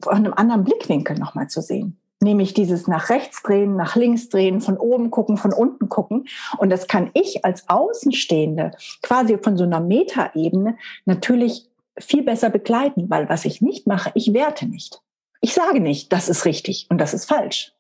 von 0.03 0.15
einem 0.15 0.33
anderen 0.33 0.65
Blickwinkel 0.65 1.19
nochmal 1.19 1.49
zu 1.49 1.61
sehen. 1.61 1.99
Nämlich 2.23 2.55
dieses 2.55 2.89
nach 2.89 3.11
rechts 3.11 3.43
drehen, 3.43 3.77
nach 3.77 3.97
links 3.97 4.31
drehen, 4.31 4.63
von 4.63 4.79
oben 4.79 5.11
gucken, 5.11 5.37
von 5.37 5.53
unten 5.53 5.91
gucken. 5.91 6.27
Und 6.57 6.71
das 6.71 6.89
kann 6.89 7.11
ich 7.13 7.45
als 7.45 7.69
Außenstehende 7.69 8.71
quasi 9.03 9.37
von 9.37 9.59
so 9.59 9.65
einer 9.65 9.81
Metaebene 9.81 10.79
natürlich 11.05 11.69
viel 12.01 12.23
besser 12.23 12.51
begleiten, 12.51 13.11
weil 13.11 13.29
was 13.29 13.45
ich 13.45 13.61
nicht 13.61 13.87
mache, 13.87 14.11
ich 14.15 14.33
werte 14.33 14.67
nicht. 14.67 15.03
Ich 15.41 15.55
sage 15.55 15.81
nicht, 15.81 16.13
das 16.13 16.29
ist 16.29 16.45
richtig 16.45 16.87
und 16.91 16.99
das 16.99 17.15
ist 17.15 17.27
falsch. 17.27 17.73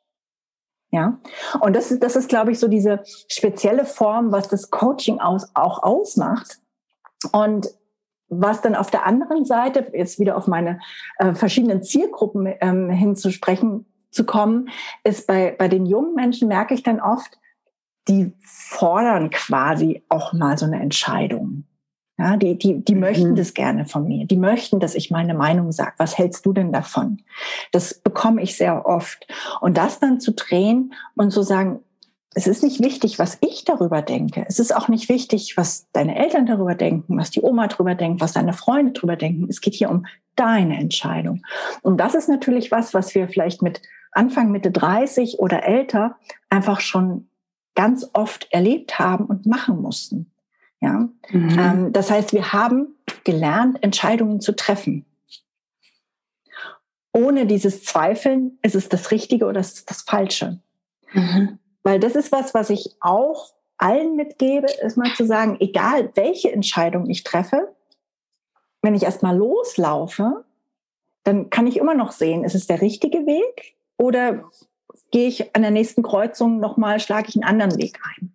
Ja, 0.91 1.19
und 1.61 1.77
das 1.77 1.91
ist, 1.91 2.03
das 2.03 2.17
ist, 2.17 2.31
glaube 2.31 2.53
ich, 2.53 2.59
so 2.59 2.67
diese 2.67 3.03
spezielle 3.29 3.85
Form, 3.85 4.33
was 4.33 4.49
das 4.49 4.71
Coaching 4.71 5.21
aus, 5.21 5.51
auch 5.55 5.83
ausmacht. 5.83 6.59
Und 7.33 7.69
was 8.31 8.63
dann 8.63 8.75
auf 8.75 8.91
der 8.91 9.05
anderen 9.05 9.45
Seite, 9.45 9.91
jetzt 9.93 10.19
wieder 10.19 10.37
auf 10.37 10.47
meine 10.47 10.81
äh, 11.19 11.35
verschiedenen 11.35 11.83
Zielgruppen 11.83 12.55
ähm, 12.61 12.89
hinzusprechen 12.89 13.87
zu 14.11 14.25
kommen, 14.25 14.71
ist 15.05 15.27
bei, 15.27 15.55
bei 15.59 15.69
den 15.69 15.85
jungen 15.85 16.15
Menschen 16.15 16.49
merke 16.49 16.73
ich 16.73 16.83
dann 16.83 17.01
oft, 17.01 17.39
die 18.09 18.33
fordern 18.43 19.29
quasi 19.31 20.05
auch 20.09 20.33
mal 20.33 20.57
so 20.57 20.65
eine 20.65 20.81
Entscheidung. 20.81 21.65
Ja, 22.19 22.37
die, 22.37 22.59
die, 22.59 22.85
die 22.85 22.95
mhm. 22.95 23.01
möchten 23.01 23.37
das 23.37 23.55
gerne 23.55 23.87
von 23.87 24.07
mir. 24.07 24.27
Die 24.27 24.37
möchten, 24.37 24.81
dass 24.81 24.97
ich 24.97 25.11
meine 25.11 25.35
Meinung 25.35 25.71
sage. 25.71 25.93
Was 25.99 26.19
hältst 26.19 26.45
du 26.45 26.53
denn 26.53 26.73
davon? 26.73 27.23
Das 27.71 27.95
bekomme 27.95 28.43
ich 28.43 28.57
sehr 28.57 28.87
oft. 28.87 29.27
Und 29.61 29.77
das 29.77 30.01
dann 30.01 30.19
zu 30.21 30.33
drehen 30.33 30.95
und 31.15 31.31
zu 31.31 31.43
sagen, 31.43 31.81
es 32.35 32.47
ist 32.47 32.63
nicht 32.63 32.83
wichtig, 32.83 33.19
was 33.19 33.39
ich 33.41 33.65
darüber 33.65 34.03
denke. 34.03 34.45
Es 34.49 34.59
ist 34.59 34.75
auch 34.75 34.89
nicht 34.89 35.09
wichtig, 35.09 35.57
was 35.57 35.87
deine 35.93 36.17
Eltern 36.17 36.47
darüber 36.47 36.75
denken, 36.75 37.17
was 37.17 37.31
die 37.31 37.41
Oma 37.41 37.69
darüber 37.69 37.95
denkt, 37.95 38.21
was 38.21 38.33
deine 38.33 38.53
Freunde 38.53 38.93
darüber 38.93 39.17
denken. 39.17 39.47
Es 39.49 39.61
geht 39.61 39.75
hier 39.75 39.91
um 39.91 40.07
deine 40.37 40.79
Entscheidung. 40.79 41.43
Und 41.83 41.99
das 41.99 42.15
ist 42.15 42.29
natürlich 42.29 42.71
was, 42.71 42.95
was 42.95 43.15
wir 43.15 43.29
vielleicht 43.29 43.63
mit 43.63 43.81
Anfang, 44.13 44.51
Mitte 44.51 44.71
30 44.71 45.39
oder 45.39 45.65
älter 45.65 46.17
einfach 46.51 46.81
schon 46.81 47.29
ganz 47.75 48.09
oft 48.13 48.49
erlebt 48.51 48.99
haben 48.99 49.27
und 49.27 49.47
machen 49.47 49.81
mussten. 49.81 50.31
Ja, 50.81 51.09
mhm. 51.31 51.59
ähm, 51.59 51.93
das 51.93 52.11
heißt, 52.11 52.33
wir 52.33 52.53
haben 52.53 52.95
gelernt, 53.25 53.83
Entscheidungen 53.83 54.41
zu 54.41 54.55
treffen. 54.55 55.05
Ohne 57.13 57.47
dieses 57.47 57.85
Zweifeln, 57.85 58.59
ist 58.63 58.75
es 58.75 58.89
das 58.89 59.11
Richtige 59.11 59.47
oder 59.47 59.61
ist 59.61 59.79
es 59.79 59.85
das 59.85 60.03
Falsche? 60.03 60.61
Mhm. 61.13 61.59
Weil 61.83 61.99
das 61.99 62.15
ist 62.15 62.31
was, 62.33 62.55
was 62.55 62.71
ich 62.71 62.97
auch 63.01 63.53
allen 63.77 64.17
mitgebe, 64.17 64.67
ist 64.85 64.97
mal 64.97 65.13
zu 65.15 65.25
sagen, 65.25 65.57
egal 65.61 66.11
welche 66.15 66.53
Entscheidung 66.53 67.09
ich 67.09 67.25
treffe, 67.25 67.75
wenn 68.83 68.95
ich 68.95 69.05
erstmal 69.05 69.37
loslaufe, 69.37 70.45
dann 71.25 71.51
kann 71.51 71.67
ich 71.67 71.77
immer 71.77 71.95
noch 71.95 72.13
sehen, 72.13 72.45
ist 72.45 72.55
es 72.55 72.67
der 72.67 72.81
richtige 72.81 73.27
Weg 73.27 73.77
oder 73.97 74.45
gehe 75.11 75.29
ich 75.29 75.55
an 75.55 75.63
der 75.63 75.71
nächsten 75.71 76.03
Kreuzung 76.03 76.61
nochmal, 76.61 77.01
schlage 77.01 77.29
ich 77.29 77.37
einen 77.37 77.45
anderen 77.45 77.81
Weg 77.81 77.99
ein. 78.17 78.35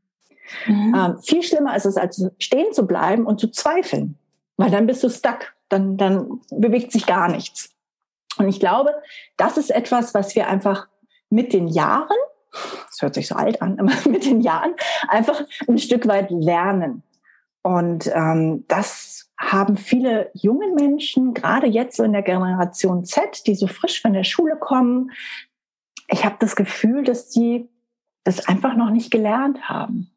Mhm. 0.67 0.95
Ähm, 0.95 1.17
viel 1.21 1.43
schlimmer 1.43 1.75
ist 1.75 1.85
es, 1.85 1.97
als 1.97 2.25
stehen 2.39 2.71
zu 2.73 2.85
bleiben 2.85 3.25
und 3.25 3.39
zu 3.39 3.49
zweifeln, 3.49 4.17
weil 4.57 4.71
dann 4.71 4.87
bist 4.87 5.03
du 5.03 5.09
stuck, 5.09 5.53
dann, 5.69 5.97
dann 5.97 6.41
bewegt 6.51 6.91
sich 6.91 7.05
gar 7.05 7.29
nichts. 7.29 7.71
Und 8.37 8.47
ich 8.47 8.59
glaube, 8.59 8.93
das 9.37 9.57
ist 9.57 9.69
etwas, 9.69 10.13
was 10.13 10.35
wir 10.35 10.47
einfach 10.47 10.87
mit 11.29 11.53
den 11.53 11.67
Jahren, 11.67 12.17
das 12.51 13.01
hört 13.01 13.15
sich 13.15 13.27
so 13.27 13.35
alt 13.35 13.61
an, 13.61 13.79
aber 13.79 13.91
mit 14.09 14.25
den 14.25 14.41
Jahren 14.41 14.73
einfach 15.07 15.41
ein 15.67 15.77
Stück 15.77 16.07
weit 16.07 16.29
lernen. 16.29 17.03
Und 17.61 18.11
ähm, 18.13 18.65
das 18.67 19.31
haben 19.39 19.77
viele 19.77 20.31
junge 20.33 20.67
Menschen, 20.75 21.33
gerade 21.33 21.67
jetzt 21.67 21.97
so 21.97 22.03
in 22.03 22.13
der 22.13 22.21
Generation 22.21 23.05
Z, 23.05 23.47
die 23.47 23.55
so 23.55 23.67
frisch 23.67 24.01
von 24.01 24.13
der 24.13 24.23
Schule 24.23 24.57
kommen, 24.57 25.11
ich 26.07 26.25
habe 26.25 26.35
das 26.39 26.55
Gefühl, 26.55 27.03
dass 27.03 27.29
die 27.29 27.69
das 28.23 28.47
einfach 28.47 28.75
noch 28.75 28.89
nicht 28.89 29.11
gelernt 29.11 29.67
haben. 29.67 30.12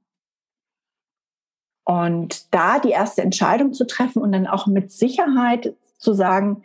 Und 1.87 2.53
da 2.53 2.81
die 2.81 2.91
erste 2.91 3.23
Entscheidung 3.23 3.73
zu 3.73 3.87
treffen 3.87 4.21
und 4.21 4.33
dann 4.33 4.49
auch 4.49 4.67
mit 4.67 4.91
Sicherheit 4.91 5.77
zu 5.99 6.15
sagen, 6.15 6.65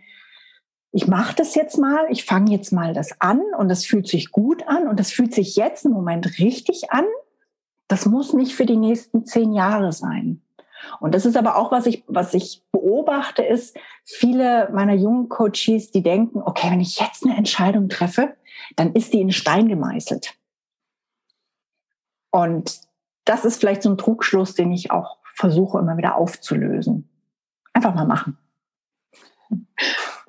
ich 0.92 1.08
mache 1.08 1.36
das 1.36 1.54
jetzt 1.54 1.78
mal, 1.78 2.08
ich 2.10 2.26
fange 2.26 2.52
jetzt 2.52 2.74
mal 2.74 2.96
das 2.96 3.22
an 3.22 3.40
und 3.56 3.70
das 3.70 3.86
fühlt 3.86 4.08
sich 4.08 4.32
gut 4.32 4.68
an 4.68 4.88
und 4.88 5.00
das 5.00 5.12
fühlt 5.12 5.32
sich 5.32 5.56
jetzt 5.56 5.86
im 5.86 5.92
Moment 5.92 6.40
richtig 6.40 6.92
an. 6.92 7.06
Das 7.88 8.08
muss 8.08 8.34
nicht 8.34 8.56
für 8.56 8.66
die 8.66 8.78
nächsten 8.78 9.24
zehn 9.24 9.54
Jahre 9.54 9.92
sein. 9.92 10.42
Und 11.00 11.14
das 11.14 11.28
ist 11.28 11.38
aber 11.38 11.56
auch, 11.56 11.72
was 11.72 11.86
ich, 11.86 12.04
was 12.08 12.34
ich 12.34 12.64
beobachte, 12.72 13.44
ist, 13.44 13.78
viele 14.04 14.72
meiner 14.74 14.96
jungen 14.96 15.30
Coaches, 15.30 15.92
die 15.92 16.02
denken, 16.02 16.42
okay, 16.42 16.72
wenn 16.72 16.80
ich 16.80 17.00
jetzt 17.00 17.24
eine 17.24 17.38
Entscheidung 17.38 17.90
treffe, 17.90 18.36
dann 18.76 18.94
ist 18.94 19.14
die 19.14 19.22
in 19.22 19.32
Stein 19.32 19.68
gemeißelt. 19.68 20.34
Und 22.32 22.82
das 23.26 23.46
ist 23.46 23.60
vielleicht 23.60 23.84
so 23.84 23.90
ein 23.90 23.98
Trugschluss, 23.98 24.56
den 24.56 24.72
ich 24.72 24.92
auch 24.92 25.18
versuche 25.36 25.80
immer 25.80 25.98
wieder 25.98 26.16
aufzulösen. 26.16 27.10
Einfach 27.74 27.96
mal 27.96 28.06
machen. 28.06 28.38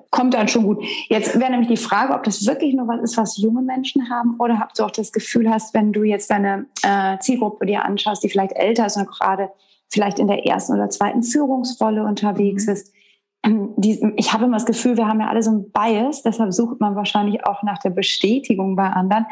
Kommt 0.09 0.35
dann 0.35 0.47
schon 0.47 0.63
gut. 0.63 0.83
Jetzt 1.09 1.39
wäre 1.39 1.49
nämlich 1.49 1.69
die 1.69 1.77
Frage, 1.77 2.13
ob 2.13 2.23
das 2.23 2.45
wirklich 2.45 2.75
nur 2.75 2.87
was 2.87 3.01
ist, 3.01 3.17
was 3.17 3.37
junge 3.37 3.61
Menschen 3.61 4.11
haben, 4.11 4.35
oder 4.39 4.61
ob 4.63 4.73
du 4.75 4.83
auch 4.83 4.91
das 4.91 5.11
Gefühl 5.11 5.49
hast, 5.49 5.73
wenn 5.73 5.91
du 5.91 6.03
jetzt 6.03 6.29
deine 6.29 6.67
äh, 6.83 7.17
Zielgruppe 7.19 7.65
dir 7.65 7.83
anschaust, 7.83 8.23
die 8.23 8.29
vielleicht 8.29 8.53
älter 8.53 8.85
ist 8.85 8.97
und 8.97 9.09
gerade 9.09 9.49
vielleicht 9.89 10.19
in 10.19 10.27
der 10.27 10.45
ersten 10.45 10.73
oder 10.73 10.89
zweiten 10.89 11.23
Führungsrolle 11.23 12.03
unterwegs 12.03 12.67
mhm. 12.67 12.73
ist. 12.73 12.93
Die, 13.45 14.13
ich 14.15 14.31
habe 14.31 14.45
immer 14.45 14.55
das 14.55 14.65
Gefühl, 14.65 14.97
wir 14.97 15.07
haben 15.07 15.19
ja 15.19 15.27
alle 15.27 15.43
so 15.43 15.51
ein 15.51 15.71
Bias, 15.71 16.23
deshalb 16.23 16.53
sucht 16.53 16.79
man 16.79 16.95
wahrscheinlich 16.95 17.45
auch 17.45 17.61
nach 17.63 17.79
der 17.79 17.89
Bestätigung 17.89 18.75
bei 18.75 18.89
anderen. 18.89 19.25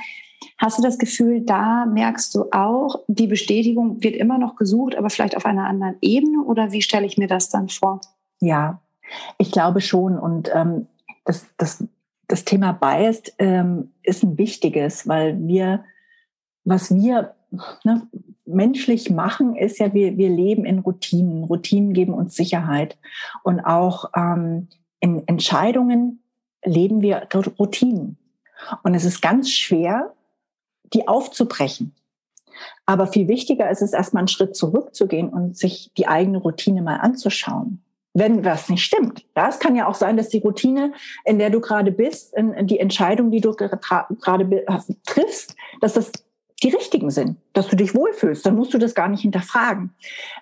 Hast 0.58 0.78
du 0.78 0.84
das 0.84 0.98
Gefühl, 0.98 1.42
da 1.42 1.86
merkst 1.86 2.34
du 2.36 2.46
auch, 2.52 3.04
die 3.08 3.28
Bestätigung 3.28 4.02
wird 4.04 4.16
immer 4.16 4.38
noch 4.38 4.56
gesucht, 4.56 4.96
aber 4.96 5.10
vielleicht 5.10 5.36
auf 5.36 5.46
einer 5.46 5.68
anderen 5.68 5.98
Ebene? 6.02 6.44
Oder 6.44 6.72
wie 6.72 6.82
stelle 6.82 7.06
ich 7.06 7.18
mir 7.18 7.28
das 7.28 7.50
dann 7.50 7.70
vor? 7.70 8.02
Ja, 8.40 8.82
ich 9.38 9.52
glaube 9.52 9.82
schon. 9.82 10.18
Und 10.18 10.52
ähm, 10.54 10.88
das, 11.26 11.48
das, 11.58 11.84
das 12.28 12.46
Thema 12.46 12.74
Bias 12.74 13.24
ähm, 13.38 13.92
ist 14.04 14.24
ein 14.24 14.38
wichtiges, 14.38 15.08
weil 15.08 15.38
wir, 15.48 15.84
was 16.64 16.94
wir 16.94 17.36
ne, 17.84 18.08
menschlich 18.46 19.10
machen, 19.10 19.56
ist 19.56 19.80
ja, 19.80 19.94
wir, 19.94 20.18
wir 20.18 20.30
leben 20.30 20.66
in 20.66 20.80
Routinen. 20.80 21.44
Routinen 21.44 21.94
geben 21.94 22.14
uns 22.14 22.36
Sicherheit. 22.36 22.98
Und 23.44 23.62
auch 23.62 24.12
ähm, 24.16 24.68
in 25.00 25.28
Entscheidungen 25.28 26.24
leben 26.64 27.02
wir 27.02 27.28
Routinen. 27.60 28.18
Und 28.84 28.94
es 28.94 29.06
ist 29.06 29.22
ganz 29.22 29.50
schwer, 29.50 30.14
die 30.94 31.08
aufzubrechen. 31.08 31.96
Aber 32.86 33.08
viel 33.08 33.28
wichtiger 33.28 33.70
ist 33.70 33.82
es, 33.82 33.94
erstmal 33.94 34.22
einen 34.22 34.28
Schritt 34.28 34.56
zurückzugehen 34.56 35.30
und 35.30 35.58
sich 35.58 35.92
die 35.98 36.08
eigene 36.08 36.38
Routine 36.38 36.82
mal 36.82 36.98
anzuschauen. 36.98 37.84
Wenn 38.14 38.44
was 38.44 38.68
nicht 38.68 38.84
stimmt. 38.84 39.26
Ja, 39.38 39.48
es 39.48 39.60
kann 39.60 39.76
ja 39.76 39.88
auch 39.88 39.96
sein, 39.96 40.18
dass 40.18 40.28
die 40.28 40.40
Routine, 40.40 40.94
in 41.24 41.40
der 41.40 41.50
du 41.50 41.62
gerade 41.62 41.94
bist, 41.94 42.34
in, 42.34 42.68
die 42.68 42.80
Entscheidung, 42.80 43.32
die 43.32 43.40
du 43.40 43.54
gerade 43.54 44.66
triffst, 45.06 45.56
dass 45.80 45.94
das 45.94 46.12
die 46.64 46.70
richtigen 46.70 47.10
sind, 47.10 47.38
dass 47.54 47.68
du 47.68 47.76
dich 47.76 47.96
wohlfühlst, 47.96 48.46
dann 48.46 48.56
musst 48.56 48.74
du 48.74 48.78
das 48.78 48.94
gar 48.94 49.08
nicht 49.08 49.22
hinterfragen. 49.22 49.92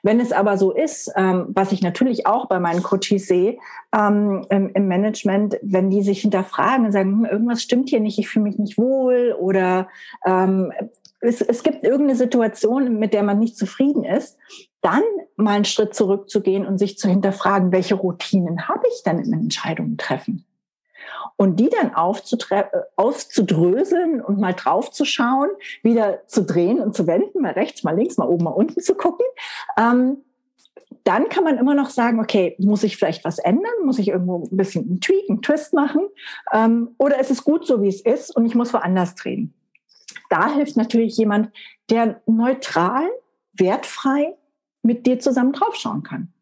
Wenn 0.04 0.20
es 0.20 0.32
aber 0.32 0.58
so 0.58 0.72
ist, 0.72 1.12
ähm, 1.16 1.48
was 1.50 1.72
ich 1.72 1.82
natürlich 1.82 2.28
auch 2.28 2.48
bei 2.48 2.60
meinen 2.60 2.84
Coaches 2.84 3.28
sehe 3.28 3.58
ähm, 3.96 4.46
im, 4.50 4.70
im, 4.74 4.88
Management, 4.88 5.58
wenn 5.62 5.90
die 5.90 6.02
sich 6.02 6.22
hinterfragen 6.22 6.86
und 6.86 6.92
sagen, 6.92 7.12
hm, 7.12 7.26
irgendwas 7.26 7.62
stimmt 7.62 7.90
hier 7.90 8.02
nicht, 8.02 8.20
ich 8.20 8.28
fühle 8.28 8.44
mich 8.44 8.58
nicht 8.58 8.78
wohl 8.78 9.36
oder 9.40 9.88
ähm, 10.26 10.74
es, 11.22 11.42
es 11.42 11.64
gibt 11.64 11.84
irgendeine 11.84 12.16
Situation, 12.16 13.00
mit 13.00 13.14
der 13.14 13.24
man 13.24 13.40
nicht 13.40 13.58
zufrieden 13.58 14.04
ist, 14.04 14.38
dann 14.82 15.04
mal 15.36 15.56
einen 15.56 15.66
Schritt 15.66 15.94
zurückzugehen 15.94 16.66
und 16.66 16.78
sich 16.78 16.98
zu 16.98 17.10
hinterfragen, 17.10 17.72
welche 17.72 17.96
Routinen 17.96 18.68
habe 18.68 18.84
ich 18.94 19.04
denn 19.04 19.20
in 19.20 19.34
Entscheidungen 19.34 19.98
treffen? 19.98 20.46
Und 21.42 21.58
die 21.58 21.70
dann 21.70 21.96
aufzudröseln 21.96 24.20
und 24.20 24.42
mal 24.42 24.52
draufzuschauen, 24.52 25.50
wieder 25.84 26.28
zu 26.28 26.44
drehen 26.44 26.82
und 26.82 26.94
zu 26.94 27.08
wenden, 27.08 27.42
mal 27.42 27.54
rechts, 27.54 27.86
mal 27.86 27.96
links, 27.96 28.18
mal 28.18 28.28
oben, 28.28 28.44
mal 28.44 28.50
unten 28.50 28.82
zu 28.82 28.94
gucken. 28.94 29.26
Ähm, 29.78 30.18
dann 31.06 31.30
kann 31.30 31.46
man 31.46 31.58
immer 31.58 31.76
noch 31.76 31.92
sagen, 31.92 32.20
okay, 32.20 32.58
muss 32.60 32.84
ich 32.84 32.98
vielleicht 32.98 33.24
was 33.24 33.40
ändern? 33.40 33.72
Muss 33.86 34.00
ich 34.00 34.10
irgendwo 34.10 34.50
ein 34.52 34.58
bisschen 34.58 34.84
einen 34.84 35.00
Tweak, 35.00 35.30
einen 35.30 35.42
Twist 35.42 35.74
machen? 35.74 36.10
Ähm, 36.52 36.94
oder 36.98 37.22
ist 37.22 37.32
es 37.32 37.46
gut 37.46 37.66
so, 37.66 37.82
wie 37.82 37.88
es 37.88 38.02
ist 38.02 38.36
und 38.36 38.46
ich 38.46 38.54
muss 38.54 38.74
woanders 38.74 39.16
drehen? 39.16 39.54
Da 40.30 40.54
hilft 40.54 40.76
natürlich 40.76 41.16
jemand, 41.16 41.54
der 41.90 42.22
neutral, 42.26 43.10
wertfrei 43.54 44.36
mit 44.84 45.06
dir 45.06 45.20
zusammen 45.20 45.54
draufschauen 45.54 46.04
kann. 46.04 46.34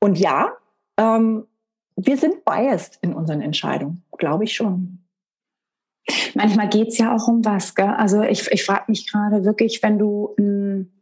Und 0.00 0.18
ja, 0.18 0.52
ähm, 0.96 1.46
wir 2.00 2.16
sind 2.16 2.44
biased 2.44 2.98
in 3.02 3.12
unseren 3.12 3.40
Entscheidungen, 3.40 4.04
glaube 4.18 4.44
ich 4.44 4.54
schon. 4.54 5.00
Manchmal 6.34 6.68
geht 6.68 6.88
es 6.88 6.98
ja 6.98 7.14
auch 7.14 7.28
um 7.28 7.44
was. 7.44 7.74
Gell? 7.74 7.88
Also 7.88 8.22
ich, 8.22 8.50
ich 8.50 8.64
frage 8.64 8.84
mich 8.88 9.10
gerade 9.10 9.44
wirklich, 9.44 9.82
wenn 9.82 9.98
du 9.98 10.34
mh, 10.38 10.44
hm, 10.44 10.92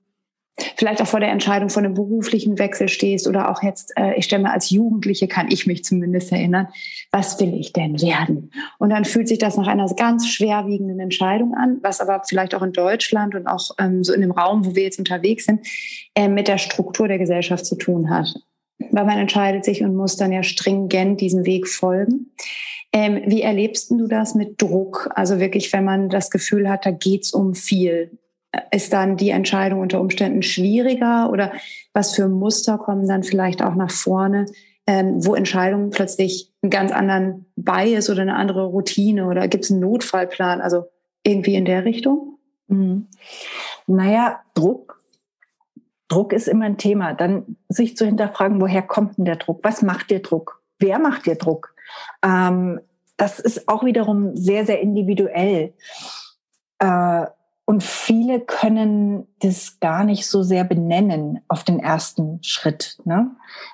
vielleicht 0.76 1.02
auch 1.02 1.06
vor 1.06 1.20
der 1.20 1.30
Entscheidung 1.30 1.68
von 1.68 1.84
einem 1.84 1.94
beruflichen 1.94 2.58
Wechsel 2.58 2.88
stehst 2.88 3.28
oder 3.28 3.50
auch 3.50 3.62
jetzt, 3.62 3.92
äh, 3.96 4.14
ich 4.16 4.24
stelle 4.24 4.44
mir 4.44 4.52
als 4.52 4.70
Jugendliche, 4.70 5.28
kann 5.28 5.50
ich 5.50 5.66
mich 5.66 5.84
zumindest 5.84 6.32
erinnern, 6.32 6.68
was 7.12 7.38
will 7.40 7.54
ich 7.54 7.74
denn 7.74 8.00
werden? 8.00 8.50
Und 8.78 8.90
dann 8.90 9.04
fühlt 9.04 9.28
sich 9.28 9.38
das 9.38 9.58
nach 9.58 9.66
einer 9.66 9.86
ganz 9.94 10.26
schwerwiegenden 10.26 10.98
Entscheidung 10.98 11.54
an, 11.54 11.78
was 11.82 12.00
aber 12.00 12.22
vielleicht 12.26 12.54
auch 12.54 12.62
in 12.62 12.72
Deutschland 12.72 13.34
und 13.34 13.46
auch 13.46 13.72
ähm, 13.78 14.02
so 14.02 14.14
in 14.14 14.22
dem 14.22 14.30
Raum, 14.30 14.64
wo 14.64 14.74
wir 14.74 14.84
jetzt 14.84 14.98
unterwegs 14.98 15.44
sind, 15.44 15.66
äh, 16.14 16.28
mit 16.28 16.48
der 16.48 16.58
Struktur 16.58 17.06
der 17.06 17.18
Gesellschaft 17.18 17.66
zu 17.66 17.76
tun 17.76 18.08
hat. 18.08 18.34
Weil 18.78 19.04
man 19.04 19.18
entscheidet 19.18 19.64
sich 19.64 19.82
und 19.82 19.94
muss 19.94 20.16
dann 20.16 20.32
ja 20.32 20.42
stringent 20.42 21.20
diesem 21.20 21.46
Weg 21.46 21.68
folgen. 21.68 22.32
Ähm, 22.92 23.22
wie 23.26 23.42
erlebst 23.42 23.90
du 23.90 24.06
das 24.06 24.34
mit 24.34 24.60
Druck? 24.60 25.10
Also 25.14 25.40
wirklich, 25.40 25.72
wenn 25.72 25.84
man 25.84 26.08
das 26.08 26.30
Gefühl 26.30 26.68
hat, 26.68 26.86
da 26.86 26.90
geht's 26.90 27.32
um 27.32 27.54
viel. 27.54 28.18
Ist 28.70 28.92
dann 28.92 29.16
die 29.16 29.30
Entscheidung 29.30 29.80
unter 29.80 30.00
Umständen 30.00 30.42
schwieriger 30.42 31.30
oder 31.30 31.52
was 31.92 32.14
für 32.14 32.28
Muster 32.28 32.78
kommen 32.78 33.06
dann 33.06 33.22
vielleicht 33.22 33.62
auch 33.62 33.74
nach 33.74 33.90
vorne, 33.90 34.46
ähm, 34.86 35.24
wo 35.24 35.34
Entscheidungen 35.34 35.90
plötzlich 35.90 36.52
einen 36.62 36.70
ganz 36.70 36.92
anderen 36.92 37.46
Bias 37.56 38.08
oder 38.08 38.22
eine 38.22 38.36
andere 38.36 38.66
Routine 38.66 39.26
oder 39.26 39.48
gibt 39.48 39.64
es 39.64 39.70
einen 39.70 39.80
Notfallplan? 39.80 40.60
Also 40.60 40.84
irgendwie 41.22 41.54
in 41.54 41.64
der 41.64 41.84
Richtung? 41.84 42.38
Mhm. 42.68 43.08
Naja, 43.86 44.40
Druck. 44.54 45.00
Druck 46.08 46.32
ist 46.32 46.48
immer 46.48 46.66
ein 46.66 46.78
Thema. 46.78 47.14
Dann 47.14 47.56
sich 47.68 47.96
zu 47.96 48.06
hinterfragen, 48.06 48.60
woher 48.60 48.82
kommt 48.82 49.18
denn 49.18 49.24
der 49.24 49.36
Druck? 49.36 49.60
Was 49.62 49.82
macht 49.82 50.10
dir 50.10 50.20
Druck? 50.20 50.62
Wer 50.78 50.98
macht 50.98 51.26
dir 51.26 51.36
Druck? 51.36 51.74
Ähm, 52.22 52.80
das 53.16 53.40
ist 53.40 53.68
auch 53.68 53.84
wiederum 53.84 54.36
sehr, 54.36 54.66
sehr 54.66 54.80
individuell. 54.80 55.72
Äh, 56.78 57.26
und 57.68 57.82
viele 57.82 58.38
können 58.38 59.26
das 59.40 59.80
gar 59.80 60.04
nicht 60.04 60.28
so 60.28 60.44
sehr 60.44 60.62
benennen 60.62 61.40
auf 61.48 61.64
den 61.64 61.80
ersten 61.80 62.38
Schritt. 62.42 62.96
Ne? 63.04 63.32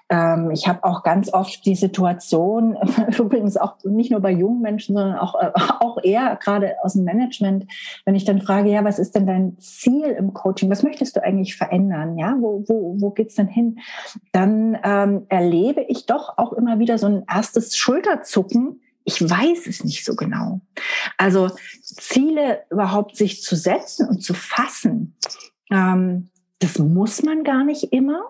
Ähm, 0.08 0.50
ich 0.50 0.66
habe 0.66 0.82
auch 0.84 1.02
ganz 1.02 1.30
oft 1.30 1.66
die 1.66 1.74
Situation, 1.74 2.78
übrigens 3.18 3.58
auch 3.58 3.76
nicht 3.84 4.10
nur 4.10 4.20
bei 4.20 4.30
jungen 4.30 4.62
Menschen, 4.62 4.96
sondern 4.96 5.18
auch, 5.18 5.34
äh, 5.34 5.50
auch 5.80 5.98
eher 6.02 6.36
gerade 6.42 6.76
aus 6.82 6.94
dem 6.94 7.04
Management, 7.04 7.66
wenn 8.06 8.14
ich 8.14 8.24
dann 8.24 8.40
frage, 8.40 8.70
ja, 8.70 8.82
was 8.82 8.98
ist 8.98 9.14
denn 9.14 9.26
dein 9.26 9.58
Ziel 9.58 10.06
im 10.06 10.32
Coaching? 10.32 10.70
Was 10.70 10.82
möchtest 10.82 11.16
du 11.16 11.22
eigentlich 11.22 11.56
verändern? 11.56 12.16
Ja, 12.16 12.34
wo, 12.40 12.64
wo, 12.66 12.96
wo 12.98 13.10
geht's 13.10 13.34
denn 13.34 13.48
hin? 13.48 13.78
Dann 14.32 14.78
ähm, 14.82 15.26
erlebe 15.28 15.82
ich 15.82 16.06
doch 16.06 16.38
auch 16.38 16.54
immer 16.54 16.78
wieder 16.78 16.96
so 16.96 17.08
ein 17.08 17.24
erstes 17.28 17.76
Schulterzucken, 17.76 18.80
ich 19.04 19.20
weiß 19.20 19.66
es 19.66 19.84
nicht 19.84 20.04
so 20.04 20.14
genau. 20.14 20.60
Also 21.16 21.50
Ziele 21.82 22.64
überhaupt 22.70 23.16
sich 23.16 23.42
zu 23.42 23.56
setzen 23.56 24.08
und 24.08 24.22
zu 24.22 24.34
fassen, 24.34 25.16
ähm, 25.70 26.30
das 26.58 26.78
muss 26.78 27.22
man 27.22 27.44
gar 27.44 27.64
nicht 27.64 27.92
immer. 27.92 28.22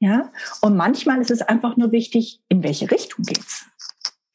Ja, 0.00 0.32
und 0.62 0.76
manchmal 0.76 1.20
ist 1.20 1.30
es 1.30 1.42
einfach 1.42 1.76
nur 1.76 1.92
wichtig, 1.92 2.40
in 2.48 2.64
welche 2.64 2.90
Richtung 2.90 3.24
geht's. 3.24 3.66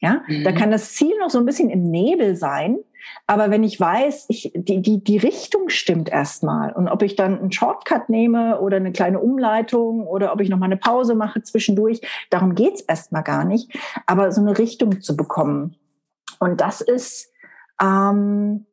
Ja, 0.00 0.22
mhm. 0.26 0.44
da 0.44 0.52
kann 0.52 0.70
das 0.70 0.94
Ziel 0.94 1.12
noch 1.20 1.28
so 1.28 1.38
ein 1.38 1.44
bisschen 1.44 1.68
im 1.68 1.90
Nebel 1.90 2.36
sein, 2.36 2.78
aber 3.26 3.50
wenn 3.50 3.64
ich 3.64 3.78
weiß, 3.78 4.26
ich, 4.28 4.52
die, 4.54 4.82
die, 4.82 5.02
die 5.02 5.18
Richtung 5.18 5.68
stimmt 5.68 6.08
erstmal 6.08 6.72
und 6.72 6.88
ob 6.88 7.02
ich 7.02 7.16
dann 7.16 7.38
einen 7.38 7.52
Shortcut 7.52 8.08
nehme 8.08 8.60
oder 8.60 8.76
eine 8.76 8.92
kleine 8.92 9.20
Umleitung 9.20 10.06
oder 10.06 10.32
ob 10.32 10.40
ich 10.40 10.48
noch 10.48 10.58
mal 10.58 10.66
eine 10.66 10.76
Pause 10.76 11.14
mache 11.14 11.42
zwischendurch, 11.42 12.00
darum 12.30 12.54
geht's 12.54 12.80
erstmal 12.82 13.22
gar 13.22 13.44
nicht. 13.44 13.72
Aber 14.06 14.32
so 14.32 14.40
eine 14.40 14.58
Richtung 14.58 15.00
zu 15.00 15.16
bekommen. 15.16 15.76
Und 16.38 16.60
das 16.60 16.80
ist, 16.80 17.32
ähm, 17.80 18.66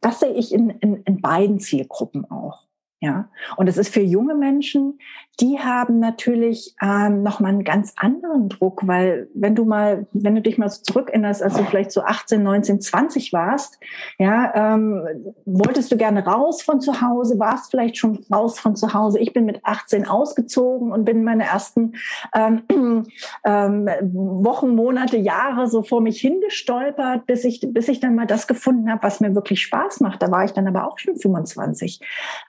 das 0.00 0.20
sehe 0.20 0.32
ich 0.32 0.52
in, 0.52 0.70
in, 0.70 1.02
in 1.04 1.20
beiden 1.20 1.58
Zielgruppen 1.60 2.30
auch. 2.30 2.63
Ja, 3.04 3.28
und 3.58 3.68
es 3.68 3.76
ist 3.76 3.92
für 3.92 4.00
junge 4.00 4.34
Menschen, 4.34 4.98
die 5.40 5.58
haben 5.58 5.98
natürlich 5.98 6.74
ähm, 6.80 7.22
noch 7.22 7.38
mal 7.38 7.48
einen 7.48 7.64
ganz 7.64 7.92
anderen 7.96 8.48
Druck, 8.48 8.86
weil 8.86 9.28
wenn 9.34 9.54
du 9.54 9.66
mal, 9.66 10.06
wenn 10.12 10.34
du 10.34 10.40
dich 10.40 10.56
mal 10.56 10.70
so 10.70 10.80
zurückerinnerst, 10.80 11.42
als 11.42 11.54
du 11.54 11.64
vielleicht 11.64 11.90
so 11.90 12.00
18, 12.02 12.42
19, 12.42 12.80
20 12.80 13.32
warst, 13.34 13.78
ja, 14.18 14.74
ähm, 14.74 15.04
wolltest 15.44 15.92
du 15.92 15.98
gerne 15.98 16.24
raus 16.24 16.62
von 16.62 16.80
zu 16.80 17.02
Hause, 17.02 17.38
warst 17.38 17.70
vielleicht 17.70 17.98
schon 17.98 18.24
raus 18.32 18.58
von 18.58 18.74
zu 18.74 18.94
Hause. 18.94 19.18
Ich 19.18 19.34
bin 19.34 19.44
mit 19.44 19.60
18 19.64 20.06
ausgezogen 20.06 20.90
und 20.90 21.04
bin 21.04 21.24
meine 21.24 21.44
ersten 21.44 21.92
ähm, 22.34 22.62
ähm, 23.44 23.86
Wochen, 24.14 24.74
Monate, 24.74 25.18
Jahre 25.18 25.68
so 25.68 25.82
vor 25.82 26.00
mich 26.00 26.20
hingestolpert, 26.22 27.26
bis 27.26 27.44
ich, 27.44 27.60
bis 27.70 27.88
ich 27.88 28.00
dann 28.00 28.14
mal 28.14 28.26
das 28.26 28.46
gefunden 28.46 28.90
habe, 28.90 29.02
was 29.02 29.20
mir 29.20 29.34
wirklich 29.34 29.60
Spaß 29.60 30.00
macht. 30.00 30.22
Da 30.22 30.30
war 30.30 30.44
ich 30.44 30.52
dann 30.52 30.68
aber 30.68 30.86
auch 30.86 30.98
schon 30.98 31.16
25. 31.16 32.00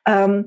Ähm, 0.07 0.44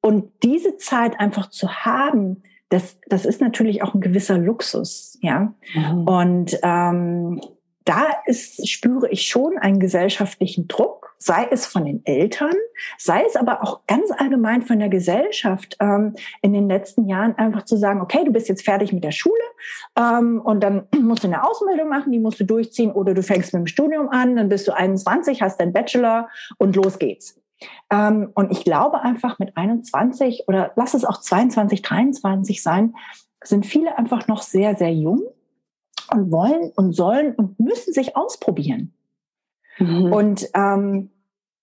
und 0.00 0.30
diese 0.42 0.76
Zeit 0.76 1.18
einfach 1.18 1.50
zu 1.50 1.84
haben, 1.84 2.42
das, 2.68 2.98
das 3.08 3.24
ist 3.24 3.40
natürlich 3.40 3.82
auch 3.82 3.94
ein 3.94 4.00
gewisser 4.00 4.38
Luxus, 4.38 5.18
ja. 5.20 5.54
Mhm. 5.74 6.08
Und 6.08 6.58
ähm, 6.62 7.40
da 7.84 8.06
ist, 8.26 8.68
spüre 8.68 9.08
ich 9.10 9.26
schon 9.26 9.58
einen 9.58 9.78
gesellschaftlichen 9.78 10.66
Druck, 10.66 11.14
sei 11.18 11.46
es 11.50 11.66
von 11.66 11.84
den 11.84 12.04
Eltern, 12.04 12.54
sei 12.98 13.24
es 13.24 13.36
aber 13.36 13.62
auch 13.62 13.86
ganz 13.86 14.10
allgemein 14.10 14.62
von 14.62 14.80
der 14.80 14.88
Gesellschaft, 14.88 15.76
ähm, 15.80 16.16
in 16.42 16.52
den 16.52 16.68
letzten 16.68 17.06
Jahren 17.06 17.38
einfach 17.38 17.64
zu 17.64 17.76
sagen, 17.76 18.00
okay, 18.00 18.24
du 18.24 18.32
bist 18.32 18.48
jetzt 18.48 18.64
fertig 18.64 18.92
mit 18.92 19.04
der 19.04 19.12
Schule 19.12 19.34
ähm, 19.96 20.40
und 20.44 20.60
dann 20.60 20.88
musst 21.00 21.22
du 21.22 21.28
eine 21.28 21.48
Ausbildung 21.48 21.88
machen, 21.88 22.10
die 22.10 22.18
musst 22.18 22.40
du 22.40 22.44
durchziehen 22.44 22.90
oder 22.90 23.14
du 23.14 23.22
fängst 23.22 23.54
mit 23.54 23.60
dem 23.60 23.66
Studium 23.68 24.08
an, 24.08 24.34
dann 24.34 24.48
bist 24.48 24.66
du 24.66 24.72
21, 24.72 25.40
hast 25.40 25.60
deinen 25.60 25.72
Bachelor 25.72 26.28
und 26.58 26.74
los 26.74 26.98
geht's. 26.98 27.40
Ähm, 27.90 28.30
und 28.34 28.52
ich 28.52 28.64
glaube 28.64 29.00
einfach 29.00 29.38
mit 29.38 29.56
21 29.56 30.44
oder 30.48 30.72
lass 30.76 30.94
es 30.94 31.04
auch 31.04 31.20
22, 31.20 31.82
23 31.82 32.62
sein, 32.62 32.94
sind 33.42 33.66
viele 33.66 33.96
einfach 33.98 34.28
noch 34.28 34.42
sehr, 34.42 34.76
sehr 34.76 34.92
jung 34.92 35.22
und 36.12 36.30
wollen 36.30 36.72
und 36.76 36.92
sollen 36.92 37.34
und 37.34 37.58
müssen 37.58 37.92
sich 37.92 38.16
ausprobieren. 38.16 38.92
Mhm. 39.78 40.12
Und 40.12 40.48
ähm, 40.54 41.10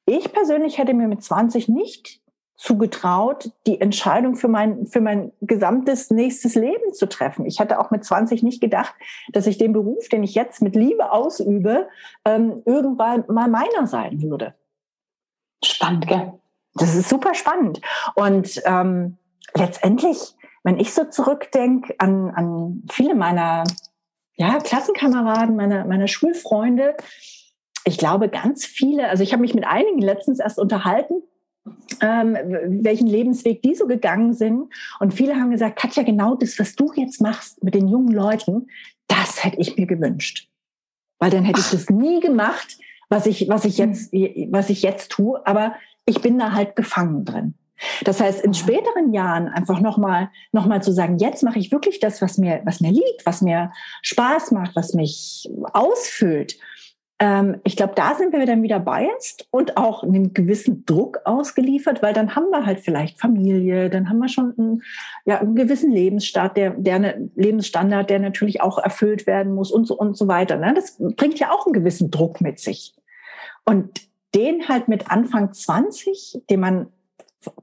ich 0.05 0.31
persönlich 0.33 0.77
hätte 0.77 0.93
mir 0.93 1.07
mit 1.07 1.23
20 1.23 1.69
nicht 1.69 2.21
zugetraut, 2.55 3.51
die 3.65 3.81
Entscheidung 3.81 4.35
für 4.35 4.47
mein, 4.47 4.85
für 4.87 5.01
mein 5.01 5.31
gesamtes 5.41 6.11
nächstes 6.11 6.55
Leben 6.55 6.93
zu 6.93 7.09
treffen. 7.09 7.45
Ich 7.45 7.59
hatte 7.59 7.79
auch 7.79 7.91
mit 7.91 8.05
20 8.05 8.43
nicht 8.43 8.61
gedacht, 8.61 8.93
dass 9.31 9.47
ich 9.47 9.57
den 9.57 9.73
Beruf, 9.73 10.07
den 10.07 10.23
ich 10.23 10.35
jetzt 10.35 10.61
mit 10.61 10.75
Liebe 10.75 11.11
ausübe, 11.11 11.87
ähm, 12.25 12.61
irgendwann 12.65 13.25
mal 13.27 13.49
meiner 13.49 13.87
sein 13.87 14.21
würde. 14.21 14.53
Spannend, 15.63 16.07
gell? 16.07 16.33
Das 16.75 16.95
ist 16.95 17.09
super 17.09 17.33
spannend. 17.33 17.81
Und 18.15 18.61
ähm, 18.65 19.17
letztendlich, 19.53 20.17
wenn 20.63 20.79
ich 20.79 20.93
so 20.93 21.05
zurückdenke 21.05 21.95
an, 21.99 22.31
an 22.31 22.83
viele 22.91 23.15
meiner 23.15 23.63
ja, 24.35 24.57
Klassenkameraden, 24.59 25.55
meine, 25.55 25.85
meine 25.85 26.07
Schulfreunde, 26.07 26.95
ich 27.85 27.97
glaube 27.97 28.29
ganz 28.29 28.65
viele, 28.65 29.09
also 29.09 29.23
ich 29.23 29.33
habe 29.33 29.41
mich 29.41 29.53
mit 29.53 29.65
einigen 29.65 29.99
letztens 29.99 30.39
erst 30.39 30.57
unterhalten, 30.57 31.21
ähm, 32.01 32.37
welchen 32.83 33.07
Lebensweg 33.07 33.61
die 33.61 33.75
so 33.75 33.87
gegangen 33.87 34.33
sind. 34.33 34.73
Und 34.99 35.13
viele 35.13 35.35
haben 35.35 35.51
gesagt, 35.51 35.77
Katja, 35.77 36.03
genau 36.03 36.35
das, 36.35 36.57
was 36.59 36.75
du 36.75 36.91
jetzt 36.95 37.21
machst 37.21 37.63
mit 37.63 37.75
den 37.75 37.87
jungen 37.87 38.13
Leuten, 38.13 38.67
das 39.07 39.43
hätte 39.43 39.57
ich 39.59 39.77
mir 39.77 39.85
gewünscht. 39.85 40.49
Weil 41.19 41.29
dann 41.29 41.43
hätte 41.43 41.59
ich 41.59 41.69
das 41.69 41.89
nie 41.89 42.19
gemacht, 42.19 42.77
was 43.13 43.27
ich, 43.27 43.47
was 43.47 43.63
ich 43.63 43.77
jetzt, 43.77 44.11
was 44.11 44.69
ich 44.69 44.81
jetzt 44.81 45.11
tue, 45.11 45.45
aber 45.45 45.75
ich 46.05 46.21
bin 46.21 46.39
da 46.39 46.51
halt 46.53 46.75
gefangen 46.75 47.25
drin. 47.25 47.53
Das 48.03 48.19
heißt, 48.19 48.43
in 48.43 48.53
späteren 48.53 49.13
Jahren 49.13 49.47
einfach 49.47 49.79
nochmal, 49.79 50.29
noch 50.51 50.65
mal 50.65 50.81
zu 50.81 50.91
sagen, 50.91 51.17
jetzt 51.17 51.43
mache 51.43 51.59
ich 51.59 51.71
wirklich 51.71 51.99
das, 51.99 52.21
was 52.21 52.37
mir, 52.37 52.61
was 52.65 52.81
mir 52.81 52.91
liegt, 52.91 53.25
was 53.25 53.41
mir 53.41 53.71
Spaß 54.01 54.51
macht, 54.51 54.75
was 54.75 54.93
mich 54.93 55.49
ausfüllt. 55.73 56.57
Ähm, 57.19 57.61
ich 57.63 57.75
glaube, 57.75 57.93
da 57.95 58.15
sind 58.15 58.33
wir 58.33 58.45
dann 58.45 58.63
wieder 58.63 58.79
biased 58.79 59.47
und 59.51 59.77
auch 59.77 60.03
einem 60.03 60.33
gewissen 60.33 60.85
Druck 60.85 61.19
ausgeliefert, 61.25 62.01
weil 62.01 62.13
dann 62.13 62.35
haben 62.35 62.49
wir 62.49 62.65
halt 62.65 62.79
vielleicht 62.79 63.19
Familie, 63.19 63.89
dann 63.89 64.09
haben 64.09 64.19
wir 64.19 64.29
schon 64.29 64.53
einen, 64.57 64.83
ja, 65.25 65.39
einen 65.39 65.55
gewissen 65.55 65.91
Lebensstandard, 65.91 66.57
der, 66.57 66.69
der 66.71 66.95
eine, 66.95 67.29
Lebensstandard, 67.35 68.09
der 68.09 68.19
natürlich 68.19 68.61
auch 68.61 68.79
erfüllt 68.79 69.27
werden 69.27 69.53
muss 69.53 69.71
und 69.71 69.85
so 69.85 69.97
und 69.97 70.17
so 70.17 70.27
weiter. 70.27 70.55
Ne? 70.57 70.73
Das 70.73 70.97
bringt 70.97 71.37
ja 71.37 71.51
auch 71.51 71.67
einen 71.67 71.73
gewissen 71.73 72.09
Druck 72.09 72.41
mit 72.41 72.59
sich. 72.59 72.95
Und 73.65 74.01
den 74.35 74.67
halt 74.67 74.87
mit 74.87 75.11
Anfang 75.11 75.53
20, 75.53 76.43
den 76.49 76.59
man 76.59 76.87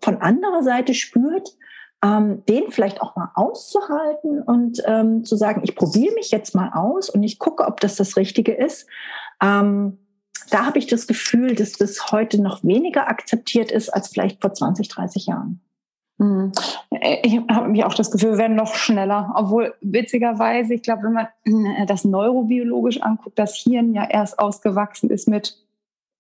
von 0.01 0.19
anderer 0.19 0.63
Seite 0.63 0.95
spürt, 0.95 1.57
ähm, 2.03 2.45
den 2.47 2.71
vielleicht 2.71 3.03
auch 3.03 3.17
mal 3.17 3.31
auszuhalten 3.35 4.43
und 4.43 4.83
ähm, 4.87 5.25
zu 5.25 5.37
sagen, 5.37 5.61
ich 5.65 5.75
probiere 5.75 6.15
mich 6.15 6.31
jetzt 6.31 6.55
mal 6.55 6.71
aus 6.73 7.11
und 7.11 7.23
ich 7.23 7.39
gucke, 7.39 7.67
ob 7.67 7.81
das 7.81 7.97
das 7.97 8.17
Richtige 8.17 8.53
ist. 8.53 8.87
Ähm, 9.43 9.99
da 10.51 10.65
habe 10.65 10.79
ich 10.79 10.87
das 10.87 11.07
Gefühl, 11.07 11.55
dass 11.55 11.73
das 11.73 12.11
heute 12.11 12.41
noch 12.41 12.65
weniger 12.65 13.09
akzeptiert 13.09 13.71
ist 13.71 13.91
als 13.91 14.09
vielleicht 14.09 14.41
vor 14.41 14.53
20, 14.53 14.89
30 14.89 15.27
Jahren. 15.27 15.61
Mhm. 16.19 16.53
Ich 17.23 17.41
habe 17.51 17.69
mich 17.69 17.85
auch 17.85 17.95
das 17.95 18.11
Gefühl, 18.11 18.33
wir 18.33 18.39
werden 18.39 18.57
noch 18.57 18.75
schneller. 18.75 19.33
Obwohl 19.37 19.75
witzigerweise, 19.81 20.75
ich 20.75 20.83
glaube, 20.83 21.05
wenn 21.05 21.13
man 21.13 21.29
äh, 21.45 21.87
das 21.87 22.05
neurobiologisch 22.05 23.01
anguckt, 23.03 23.39
das 23.39 23.57
Hirn 23.57 23.95
ja 23.95 24.09
erst 24.09 24.39
ausgewachsen 24.39 25.11
ist 25.11 25.29
mit 25.29 25.57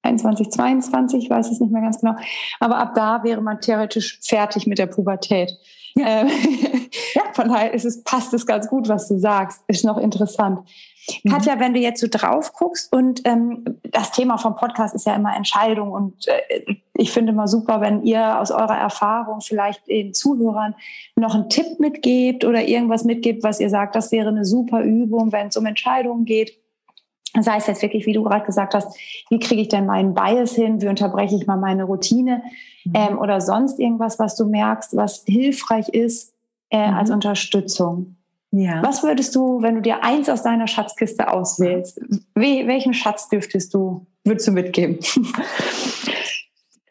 21, 0.02 0.50
22, 0.50 1.24
ich 1.24 1.30
weiß 1.30 1.50
es 1.50 1.60
nicht 1.60 1.72
mehr 1.72 1.82
ganz 1.82 2.00
genau. 2.00 2.14
Aber 2.58 2.78
ab 2.78 2.94
da 2.94 3.22
wäre 3.22 3.40
man 3.40 3.60
theoretisch 3.60 4.18
fertig 4.22 4.66
mit 4.66 4.78
der 4.78 4.86
Pubertät. 4.86 5.52
Ja. 5.94 6.22
Ähm, 6.22 6.30
von 7.32 7.48
daher 7.48 7.72
ist 7.74 7.84
es, 7.84 8.02
passt 8.02 8.32
es 8.34 8.46
ganz 8.46 8.68
gut, 8.68 8.88
was 8.88 9.08
du 9.08 9.18
sagst. 9.18 9.62
Ist 9.66 9.84
noch 9.84 9.98
interessant. 9.98 10.60
Mhm. 11.22 11.30
Katja, 11.30 11.58
wenn 11.58 11.74
du 11.74 11.80
jetzt 11.80 12.00
so 12.00 12.06
drauf 12.10 12.52
guckst 12.52 12.92
und 12.94 13.22
ähm, 13.24 13.64
das 13.82 14.12
Thema 14.12 14.38
vom 14.38 14.56
Podcast 14.56 14.94
ist 14.94 15.06
ja 15.06 15.14
immer 15.14 15.34
Entscheidung 15.36 15.92
und 15.92 16.28
äh, 16.28 16.76
ich 16.94 17.10
finde 17.12 17.32
immer 17.32 17.48
super, 17.48 17.80
wenn 17.80 18.02
ihr 18.02 18.40
aus 18.40 18.50
eurer 18.50 18.76
Erfahrung 18.76 19.40
vielleicht 19.40 19.88
den 19.88 20.12
Zuhörern 20.12 20.74
noch 21.16 21.34
einen 21.34 21.48
Tipp 21.48 21.80
mitgebt 21.80 22.44
oder 22.44 22.62
irgendwas 22.62 23.04
mitgebt, 23.04 23.42
was 23.42 23.58
ihr 23.60 23.70
sagt, 23.70 23.94
das 23.94 24.12
wäre 24.12 24.28
eine 24.28 24.44
super 24.44 24.82
Übung, 24.82 25.32
wenn 25.32 25.48
es 25.48 25.56
um 25.56 25.64
Entscheidungen 25.66 26.26
geht. 26.26 26.58
Sei 27.38 27.56
es 27.56 27.66
jetzt 27.66 27.82
wirklich, 27.82 28.06
wie 28.06 28.12
du 28.12 28.24
gerade 28.24 28.44
gesagt 28.44 28.74
hast, 28.74 28.98
wie 29.30 29.38
kriege 29.38 29.62
ich 29.62 29.68
denn 29.68 29.86
meinen 29.86 30.14
Bias 30.14 30.52
hin, 30.52 30.82
wie 30.82 30.88
unterbreche 30.88 31.36
ich 31.36 31.46
mal 31.46 31.56
meine 31.56 31.84
Routine 31.84 32.42
mhm. 32.84 32.92
ähm, 32.94 33.18
oder 33.18 33.40
sonst 33.40 33.78
irgendwas, 33.78 34.18
was 34.18 34.36
du 34.36 34.46
merkst, 34.46 34.96
was 34.96 35.22
hilfreich 35.26 35.88
ist 35.90 36.34
äh, 36.70 36.88
mhm. 36.88 36.94
als 36.94 37.10
Unterstützung. 37.10 38.16
Ja. 38.52 38.82
Was 38.82 39.04
würdest 39.04 39.36
du, 39.36 39.62
wenn 39.62 39.76
du 39.76 39.82
dir 39.82 40.02
eins 40.02 40.28
aus 40.28 40.42
deiner 40.42 40.66
Schatzkiste 40.66 41.32
auswählst, 41.32 42.00
we 42.34 42.66
welchen 42.66 42.94
Schatz 42.94 43.28
dürftest 43.28 43.72
du, 43.74 44.06
würdest 44.24 44.48
du 44.48 44.52
mitgeben? 44.52 44.98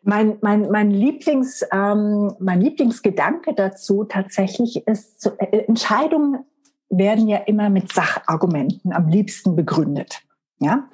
Mein, 0.02 0.38
mein, 0.42 0.72
mein, 0.72 0.92
Lieblings, 0.92 1.64
ähm, 1.72 2.34
mein 2.40 2.62
Lieblingsgedanke 2.62 3.54
dazu 3.54 4.06
tatsächlich 4.06 4.88
ist, 4.88 5.32
äh, 5.38 5.66
Entscheidungen 5.68 6.46
werden 6.90 7.28
ja 7.28 7.38
immer 7.38 7.70
mit 7.70 7.92
Sachargumenten 7.92 8.94
am 8.94 9.08
liebsten 9.08 9.56
begründet. 9.56 10.22
Ja? 10.60 10.88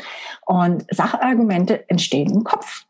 Und 0.45 0.85
Sachargumente 0.89 1.89
entstehen 1.89 2.31
im 2.31 2.43
Kopf. 2.43 2.85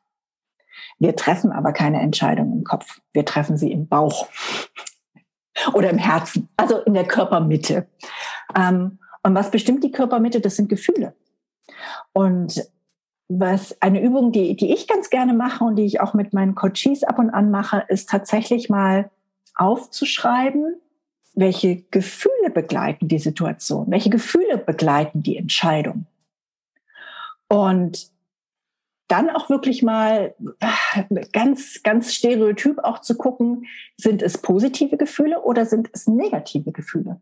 Wir 0.99 1.15
treffen 1.15 1.51
aber 1.51 1.73
keine 1.73 2.01
Entscheidung 2.01 2.53
im 2.53 2.63
Kopf. 2.63 3.01
Wir 3.13 3.25
treffen 3.25 3.57
sie 3.57 3.71
im 3.71 3.87
Bauch 3.87 4.27
oder 5.73 5.89
im 5.89 5.97
Herzen, 5.97 6.49
also 6.57 6.79
in 6.79 6.93
der 6.93 7.05
Körpermitte. 7.05 7.87
Ähm, 8.55 8.99
und 9.23 9.35
was 9.35 9.51
bestimmt 9.51 9.83
die 9.83 9.91
Körpermitte? 9.91 10.39
Das 10.39 10.55
sind 10.55 10.69
Gefühle. 10.69 11.15
Und 12.13 12.63
was 13.27 13.81
eine 13.81 14.01
Übung, 14.01 14.31
die, 14.31 14.55
die 14.55 14.71
ich 14.71 14.87
ganz 14.87 15.09
gerne 15.09 15.33
mache 15.33 15.63
und 15.63 15.77
die 15.77 15.85
ich 15.85 15.99
auch 15.99 16.13
mit 16.13 16.33
meinen 16.33 16.53
Coaches 16.53 17.03
ab 17.03 17.17
und 17.17 17.31
an 17.31 17.49
mache, 17.49 17.83
ist 17.87 18.09
tatsächlich 18.09 18.69
mal 18.69 19.09
aufzuschreiben, 19.55 20.75
welche 21.33 21.81
Gefühle 21.91 22.51
begleiten 22.53 23.07
die 23.07 23.19
Situation, 23.19 23.89
welche 23.89 24.09
Gefühle 24.09 24.57
begleiten 24.57 25.23
die 25.23 25.37
Entscheidung. 25.37 26.05
Und 27.47 28.09
dann 29.07 29.29
auch 29.29 29.49
wirklich 29.49 29.83
mal 29.83 30.35
ganz, 31.31 31.83
ganz 31.83 32.13
stereotyp 32.13 32.79
auch 32.79 33.01
zu 33.01 33.15
gucken, 33.15 33.65
sind 33.97 34.21
es 34.21 34.37
positive 34.37 34.97
Gefühle 34.97 35.41
oder 35.41 35.65
sind 35.65 35.89
es 35.93 36.07
negative 36.07 36.71
Gefühle? 36.71 37.21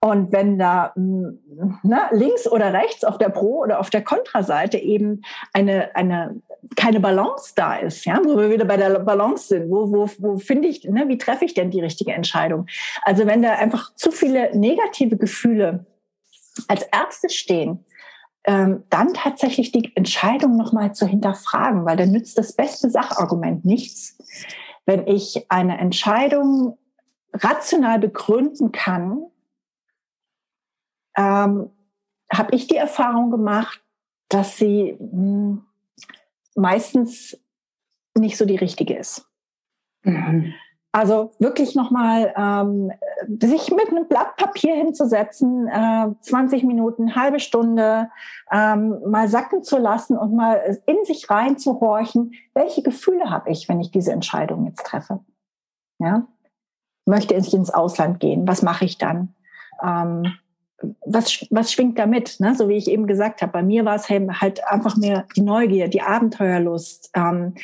Und 0.00 0.32
wenn 0.32 0.58
da 0.58 0.92
na, 0.96 2.08
links 2.10 2.50
oder 2.50 2.72
rechts 2.72 3.04
auf 3.04 3.18
der 3.18 3.28
Pro- 3.28 3.60
oder 3.60 3.78
auf 3.80 3.90
der 3.90 4.02
Kontraseite 4.02 4.78
eben 4.78 5.22
eine, 5.52 5.94
eine, 5.94 6.40
keine 6.74 7.00
Balance 7.00 7.52
da 7.54 7.76
ist, 7.76 8.06
ja, 8.06 8.18
wo 8.24 8.38
wir 8.38 8.50
wieder 8.50 8.64
bei 8.64 8.78
der 8.78 8.98
Balance 9.00 9.48
sind, 9.48 9.70
wo, 9.70 9.92
wo, 9.92 10.08
wo 10.18 10.38
finde 10.38 10.68
ich, 10.68 10.84
ne, 10.84 11.06
wie 11.08 11.18
treffe 11.18 11.44
ich 11.44 11.52
denn 11.52 11.70
die 11.70 11.82
richtige 11.82 12.12
Entscheidung? 12.12 12.66
Also 13.02 13.26
wenn 13.26 13.42
da 13.42 13.52
einfach 13.52 13.94
zu 13.94 14.10
viele 14.10 14.56
negative 14.58 15.18
Gefühle 15.18 15.84
als 16.66 16.82
erstes 16.84 17.34
stehen, 17.34 17.84
ähm, 18.44 18.84
dann 18.88 19.12
tatsächlich 19.14 19.72
die 19.72 19.94
Entscheidung 19.96 20.56
nochmal 20.56 20.94
zu 20.94 21.06
hinterfragen, 21.06 21.84
weil 21.84 21.96
dann 21.96 22.10
nützt 22.10 22.38
das 22.38 22.54
beste 22.54 22.90
Sachargument 22.90 23.64
nichts. 23.64 24.18
Wenn 24.86 25.06
ich 25.06 25.50
eine 25.50 25.78
Entscheidung 25.78 26.78
rational 27.32 27.98
begründen 27.98 28.72
kann, 28.72 29.26
ähm, 31.16 31.70
habe 32.32 32.54
ich 32.54 32.66
die 32.66 32.76
Erfahrung 32.76 33.30
gemacht, 33.30 33.84
dass 34.28 34.56
sie 34.56 34.96
mh, 34.98 35.10
hm, 35.10 35.66
meistens 36.54 37.38
nicht 38.16 38.36
so 38.36 38.44
die 38.44 38.56
richtige 38.56 38.96
ist. 38.96 39.26
Mhm. 40.02 40.54
Also 40.92 41.30
wirklich 41.38 41.76
nochmal 41.76 42.34
ähm, 42.36 42.90
sich 43.40 43.70
mit 43.70 43.90
einem 43.90 44.08
Blatt 44.08 44.36
Papier 44.36 44.74
hinzusetzen, 44.74 45.68
äh, 45.68 46.08
20 46.20 46.64
Minuten, 46.64 47.14
halbe 47.14 47.38
Stunde, 47.38 48.10
ähm, 48.50 48.98
mal 49.06 49.28
sacken 49.28 49.62
zu 49.62 49.78
lassen 49.78 50.18
und 50.18 50.34
mal 50.34 50.80
in 50.86 51.04
sich 51.04 51.30
reinzuhorchen, 51.30 52.32
welche 52.54 52.82
Gefühle 52.82 53.30
habe 53.30 53.50
ich, 53.50 53.68
wenn 53.68 53.80
ich 53.80 53.92
diese 53.92 54.10
Entscheidung 54.10 54.66
jetzt 54.66 54.84
treffe? 54.84 55.20
Ja? 56.00 56.26
Möchte 57.06 57.34
ich 57.34 57.54
ins 57.54 57.70
Ausland 57.70 58.18
gehen? 58.18 58.48
Was 58.48 58.62
mache 58.62 58.84
ich 58.84 58.98
dann? 58.98 59.34
Ähm, 59.82 60.24
was, 61.04 61.46
was 61.50 61.72
schwingt 61.72 61.98
da 61.98 62.06
mit? 62.06 62.40
Ne? 62.40 62.54
So 62.54 62.68
wie 62.68 62.76
ich 62.76 62.88
eben 62.88 63.06
gesagt 63.06 63.42
habe, 63.42 63.52
bei 63.52 63.62
mir 63.62 63.84
war 63.84 63.96
es 63.96 64.08
halt 64.08 64.66
einfach 64.66 64.96
mehr 64.96 65.26
die 65.36 65.42
Neugier, 65.42 65.88
die 65.88 66.02
Abenteuerlust, 66.02 67.10
ähm, 67.14 67.54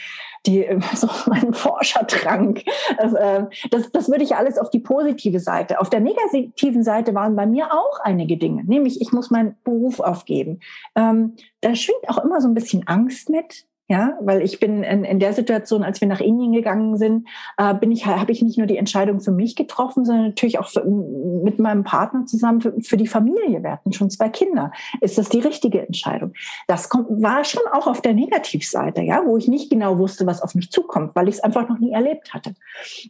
die, 0.47 0.67
so 0.95 1.09
mein 1.27 1.53
Forschertrank. 1.55 2.65
Das, 2.99 3.13
äh, 3.15 3.45
das, 3.71 3.91
das 3.93 4.09
würde 4.09 4.25
ich 4.25 4.37
alles 4.37 4.59
auf 4.59 4.71
die 4.71 4.81
positive 4.81 5.41
Seite. 5.41 5.81
Auf 5.81 5.91
der 5.91 6.01
negativen 6.01 6.83
Seite 6.83 7.15
waren 7.15 7.37
bei 7.37 7.47
mir 7.47 7.73
auch 7.73 8.01
einige 8.03 8.37
Dinge, 8.37 8.65
nämlich 8.65 9.01
ich 9.01 9.13
muss 9.13 9.31
meinen 9.31 9.57
Beruf 9.65 10.01
aufgeben. 10.01 10.61
Ähm, 10.95 11.37
da 11.61 11.75
schwingt 11.75 12.09
auch 12.09 12.23
immer 12.23 12.41
so 12.41 12.49
ein 12.49 12.55
bisschen 12.55 12.87
Angst 12.87 13.31
mit. 13.31 13.67
Ja, 13.89 14.19
weil 14.21 14.43
ich 14.43 14.59
bin 14.59 14.83
in, 14.83 15.05
in 15.05 15.21
der 15.21 15.33
Situation, 15.33 15.85
als 15.85 16.01
wir 16.01 16.09
nach 16.09 16.21
Indien 16.21 16.53
gegangen 16.53 16.97
sind, 16.97 17.29
äh, 17.57 17.73
bin 17.73 17.93
ich, 17.93 18.05
habe 18.05 18.33
ich 18.33 18.43
nicht 18.43 18.59
nur 18.59 18.67
die 18.67 18.79
Entscheidung 18.79 19.21
für 19.21 19.31
mich 19.31 19.55
getroffen, 19.55 20.05
sondern 20.05 20.27
natürlich 20.27 20.59
auch 20.59 20.69
für, 20.69 20.85
mit 20.85 21.61
meinem 21.61 21.85
Partner 21.85 22.27
zusammen 22.27 22.61
für, 22.61 22.75
für, 22.83 22.97
die 22.97 23.07
Familie. 23.07 23.63
Wir 23.63 23.71
hatten 23.71 23.93
schon 23.93 24.11
zwei 24.11 24.29
Kinder. 24.29 24.73
Ist 25.01 25.19
das 25.19 25.29
die 25.29 25.39
richtige 25.39 25.87
Entscheidung? 25.87 26.33
Das 26.67 26.89
kommt, 26.89 27.07
war 27.23 27.45
schon 27.45 27.63
auch 27.73 27.87
auf 27.87 28.03
der 28.03 28.15
Negativseite, 28.15 29.03
ja, 29.03 29.23
wo 29.25 29.37
ich 29.37 29.47
nicht 29.47 29.71
genau 29.71 29.99
wusste, 29.99 30.27
was 30.27 30.43
auf 30.43 30.57
mich 30.57 30.73
zukommt, 30.73 31.15
weil 31.15 31.29
ich 31.29 31.37
es 31.37 31.45
einfach 31.45 31.69
noch 31.69 31.79
nie 31.79 31.93
erlebt 31.93 32.35
hatte. 32.35 32.55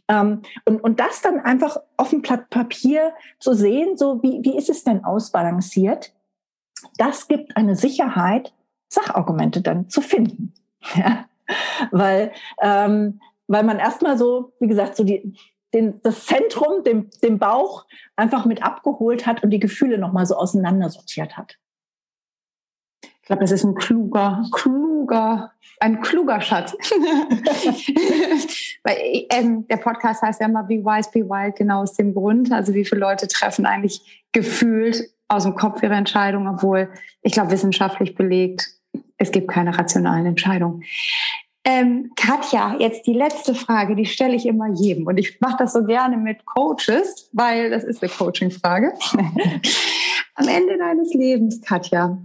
Ähm, 0.07 0.43
und, 0.65 0.79
und 0.83 0.99
das 0.99 1.23
dann 1.23 1.39
einfach 1.39 1.77
auf 1.97 2.11
dem 2.11 2.21
Blatt 2.21 2.51
Papier 2.51 3.13
zu 3.39 3.55
sehen, 3.55 3.97
so 3.97 4.21
wie, 4.21 4.41
wie 4.43 4.55
ist 4.55 4.69
es 4.69 4.83
denn 4.83 5.03
ausbalanciert? 5.03 6.13
Das 6.99 7.27
gibt 7.27 7.57
eine 7.57 7.75
Sicherheit, 7.75 8.53
Sachargumente 8.89 9.61
dann 9.61 9.89
zu 9.89 10.01
finden. 10.01 10.53
Ja? 10.95 11.25
Weil, 11.91 12.33
ähm, 12.61 13.21
weil 13.47 13.63
man 13.63 13.79
erstmal 13.79 14.17
so, 14.17 14.51
wie 14.59 14.67
gesagt, 14.67 14.97
so 14.97 15.05
die, 15.05 15.33
den, 15.73 16.01
das 16.01 16.25
Zentrum, 16.25 16.83
den, 16.83 17.09
den 17.21 17.39
Bauch 17.39 17.85
einfach 18.15 18.45
mit 18.45 18.63
abgeholt 18.63 19.25
hat 19.25 19.43
und 19.43 19.51
die 19.51 19.59
Gefühle 19.59 19.97
nochmal 19.97 20.25
so 20.25 20.35
auseinandersortiert 20.35 21.37
hat. 21.37 21.57
Ich 23.03 23.29
glaube, 23.29 23.41
das 23.41 23.51
ist 23.51 23.65
ein 23.65 23.75
kluger, 23.75 24.45
kluger, 24.53 25.51
ein 25.81 25.99
kluger 25.99 26.39
Schatz. 26.39 26.71
Weil 28.83 29.25
ähm, 29.29 29.67
der 29.67 29.77
Podcast 29.77 30.21
heißt 30.21 30.39
ja 30.39 30.47
immer 30.47 30.63
Be 30.63 30.75
Wise, 30.75 31.09
Be 31.11 31.27
Wild, 31.27 31.57
genau 31.57 31.81
aus 31.81 31.93
dem 31.93 32.13
Grund. 32.13 32.53
Also 32.53 32.73
wie 32.73 32.85
viele 32.85 33.01
Leute 33.01 33.27
treffen 33.27 33.65
eigentlich 33.65 34.23
gefühlt 34.31 35.09
aus 35.27 35.43
dem 35.43 35.55
Kopf 35.55 35.83
ihre 35.83 35.95
Entscheidung, 35.95 36.47
obwohl 36.47 36.89
ich 37.21 37.33
glaube, 37.33 37.51
wissenschaftlich 37.51 38.15
belegt, 38.15 38.76
es 39.17 39.31
gibt 39.31 39.49
keine 39.49 39.77
rationalen 39.77 40.25
Entscheidungen. 40.25 40.83
Ähm, 41.63 42.11
Katja, 42.15 42.77
jetzt 42.79 43.05
die 43.07 43.13
letzte 43.13 43.53
Frage, 43.53 43.95
die 43.95 44.05
stelle 44.05 44.35
ich 44.35 44.45
immer 44.45 44.69
jedem. 44.73 45.05
Und 45.05 45.17
ich 45.17 45.41
mache 45.41 45.57
das 45.59 45.73
so 45.73 45.83
gerne 45.83 46.15
mit 46.15 46.45
Coaches, 46.45 47.29
weil 47.33 47.69
das 47.69 47.83
ist 47.83 48.01
eine 48.01 48.09
Coaching-Frage. 48.09 48.93
Am 50.35 50.47
Ende 50.47 50.77
deines 50.77 51.13
Lebens, 51.13 51.61
Katja, 51.61 52.17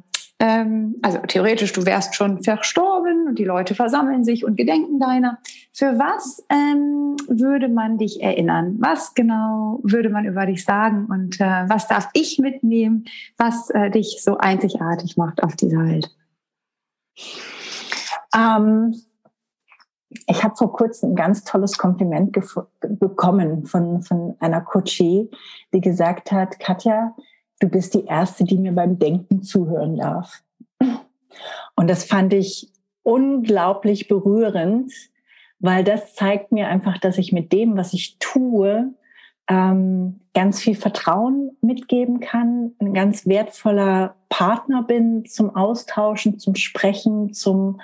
ähm, 0.42 0.96
also 1.02 1.18
theoretisch, 1.18 1.72
du 1.72 1.86
wärst 1.86 2.16
schon 2.16 2.42
verstorben 2.42 3.28
und 3.28 3.38
die 3.38 3.44
Leute 3.44 3.76
versammeln 3.76 4.24
sich 4.24 4.44
und 4.44 4.56
gedenken 4.56 4.98
deiner. 4.98 5.38
Für 5.72 6.00
was 6.00 6.44
ähm, 6.48 7.16
würde 7.28 7.68
man 7.68 7.96
dich 7.96 8.20
erinnern? 8.20 8.74
Was 8.80 9.14
genau 9.14 9.78
würde 9.84 10.10
man 10.10 10.24
über 10.24 10.44
dich 10.44 10.64
sagen? 10.64 11.06
Und 11.08 11.40
äh, 11.40 11.68
was 11.68 11.86
darf 11.86 12.08
ich 12.12 12.40
mitnehmen, 12.40 13.04
was 13.36 13.70
äh, 13.70 13.90
dich 13.90 14.18
so 14.20 14.36
einzigartig 14.36 15.16
macht 15.16 15.44
auf 15.44 15.54
dieser 15.54 15.86
Welt? 15.86 16.10
Ähm, 18.34 18.94
ich 20.26 20.44
habe 20.44 20.56
vor 20.56 20.72
kurzem 20.72 21.10
ein 21.10 21.16
ganz 21.16 21.44
tolles 21.44 21.78
Kompliment 21.78 22.36
bekommen 22.82 23.66
von, 23.66 24.02
von 24.02 24.36
einer 24.40 24.60
Coachie, 24.60 25.30
die 25.72 25.80
gesagt 25.80 26.32
hat, 26.32 26.60
Katja, 26.60 27.14
du 27.60 27.68
bist 27.68 27.94
die 27.94 28.04
Erste, 28.04 28.44
die 28.44 28.58
mir 28.58 28.72
beim 28.72 28.98
Denken 28.98 29.42
zuhören 29.42 29.96
darf. 29.96 30.42
Und 31.76 31.88
das 31.88 32.04
fand 32.04 32.32
ich 32.32 32.70
unglaublich 33.02 34.08
berührend, 34.08 34.92
weil 35.58 35.84
das 35.84 36.14
zeigt 36.14 36.52
mir 36.52 36.68
einfach, 36.68 36.98
dass 36.98 37.18
ich 37.18 37.32
mit 37.32 37.52
dem, 37.52 37.76
was 37.76 37.92
ich 37.92 38.18
tue, 38.18 38.94
ähm, 39.48 40.20
ganz 40.34 40.60
viel 40.60 40.74
Vertrauen 40.74 41.56
mitgeben 41.60 42.20
kann, 42.20 42.72
ein 42.78 42.94
ganz 42.94 43.26
wertvoller 43.26 44.16
Partner 44.32 44.82
bin 44.82 45.26
zum 45.26 45.54
Austauschen, 45.54 46.38
zum 46.38 46.54
Sprechen, 46.54 47.34
zum 47.34 47.82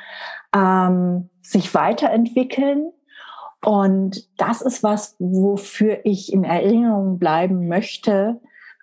ähm, 0.57 1.29
sich 1.43 1.75
weiterentwickeln. 1.75 2.91
Und 3.63 4.27
das 4.41 4.63
ist 4.63 4.83
was, 4.83 5.15
wofür 5.19 5.99
ich 6.05 6.33
in 6.33 6.45
Erinnerung 6.45 7.19
bleiben 7.19 7.69
möchte, 7.69 8.41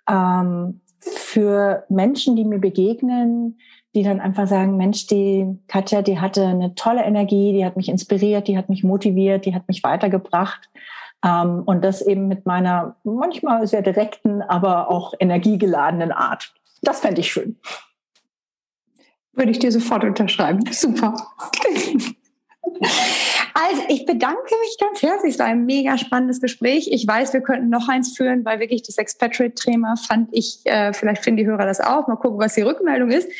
ähm, 0.08 0.80
für 1.00 1.84
Menschen, 1.88 2.36
die 2.36 2.44
mir 2.44 2.60
begegnen, 2.60 3.58
die 3.96 4.04
dann 4.04 4.20
einfach 4.20 4.46
sagen, 4.46 4.76
Mensch, 4.76 5.08
die 5.08 5.58
Katja, 5.66 6.02
die 6.02 6.20
hatte 6.20 6.46
eine 6.46 6.76
tolle 6.76 7.02
Energie, 7.02 7.52
die 7.52 7.64
hat 7.64 7.76
mich 7.76 7.88
inspiriert, 7.88 8.46
die 8.46 8.56
hat 8.56 8.68
mich 8.68 8.84
motiviert, 8.84 9.44
die 9.44 9.56
hat 9.56 9.66
mich 9.66 9.82
weitergebracht. 9.82 10.70
Ähm, 11.24 11.64
und 11.66 11.84
das 11.84 12.00
eben 12.00 12.28
mit 12.28 12.46
meiner 12.46 12.94
manchmal 13.02 13.66
sehr 13.66 13.82
direkten, 13.82 14.40
aber 14.40 14.88
auch 14.88 15.14
energiegeladenen 15.18 16.12
Art. 16.12 16.52
Das 16.82 17.00
fände 17.00 17.20
ich 17.20 17.32
schön. 17.32 17.58
Würde 19.32 19.50
ich 19.50 19.58
dir 19.58 19.70
sofort 19.70 20.04
unterschreiben. 20.04 20.60
Super. 20.72 21.14
Also, 23.54 23.82
ich 23.88 24.04
bedanke 24.04 24.54
mich 24.60 24.76
ganz 24.78 25.02
herzlich. 25.02 25.34
Es 25.34 25.38
war 25.38 25.46
ein 25.46 25.64
mega 25.64 25.96
spannendes 25.96 26.40
Gespräch. 26.40 26.88
Ich 26.90 27.06
weiß, 27.06 27.32
wir 27.32 27.40
könnten 27.40 27.68
noch 27.68 27.88
eins 27.88 28.16
führen, 28.16 28.44
weil 28.44 28.60
wirklich 28.60 28.82
das 28.82 28.98
Expatriate-Thema 28.98 29.96
fand 29.96 30.28
ich, 30.32 30.60
äh, 30.64 30.92
vielleicht 30.92 31.24
finden 31.24 31.38
die 31.38 31.46
Hörer 31.46 31.64
das 31.64 31.80
auch. 31.80 32.06
Mal 32.06 32.16
gucken, 32.16 32.38
was 32.38 32.54
die 32.54 32.62
Rückmeldung 32.62 33.10
ist. 33.10 33.30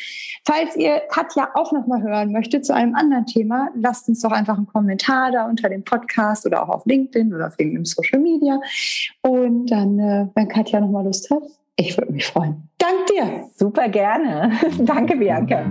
Falls 0.45 0.75
ihr 0.75 1.01
Katja 1.09 1.49
auch 1.55 1.71
noch 1.71 1.87
mal 1.87 2.01
hören 2.01 2.31
möchtet 2.31 2.65
zu 2.65 2.73
einem 2.73 2.95
anderen 2.95 3.25
Thema, 3.25 3.69
lasst 3.75 4.07
uns 4.07 4.21
doch 4.21 4.31
einfach 4.31 4.57
einen 4.57 4.67
Kommentar 4.67 5.31
da 5.31 5.45
unter 5.45 5.67
dem 5.67 5.83
Podcast 5.83 6.45
oder 6.45 6.63
auch 6.63 6.69
auf 6.69 6.85
LinkedIn 6.85 7.33
oder 7.33 7.47
auf 7.47 7.59
irgendeinem 7.59 7.85
Social 7.85 8.19
Media. 8.19 8.59
Und 9.21 9.67
dann, 9.67 9.99
äh, 9.99 10.27
wenn 10.35 10.47
Katja 10.47 10.79
noch 10.79 10.89
mal 10.89 11.03
Lust 11.03 11.29
hat, 11.29 11.43
ich 11.77 11.97
würde 11.97 12.11
mich 12.11 12.25
freuen. 12.25 12.69
Dank 12.77 13.07
dir. 13.07 13.49
Super 13.55 13.87
gerne. 13.89 14.51
Danke, 14.79 15.15
Bianca. 15.15 15.65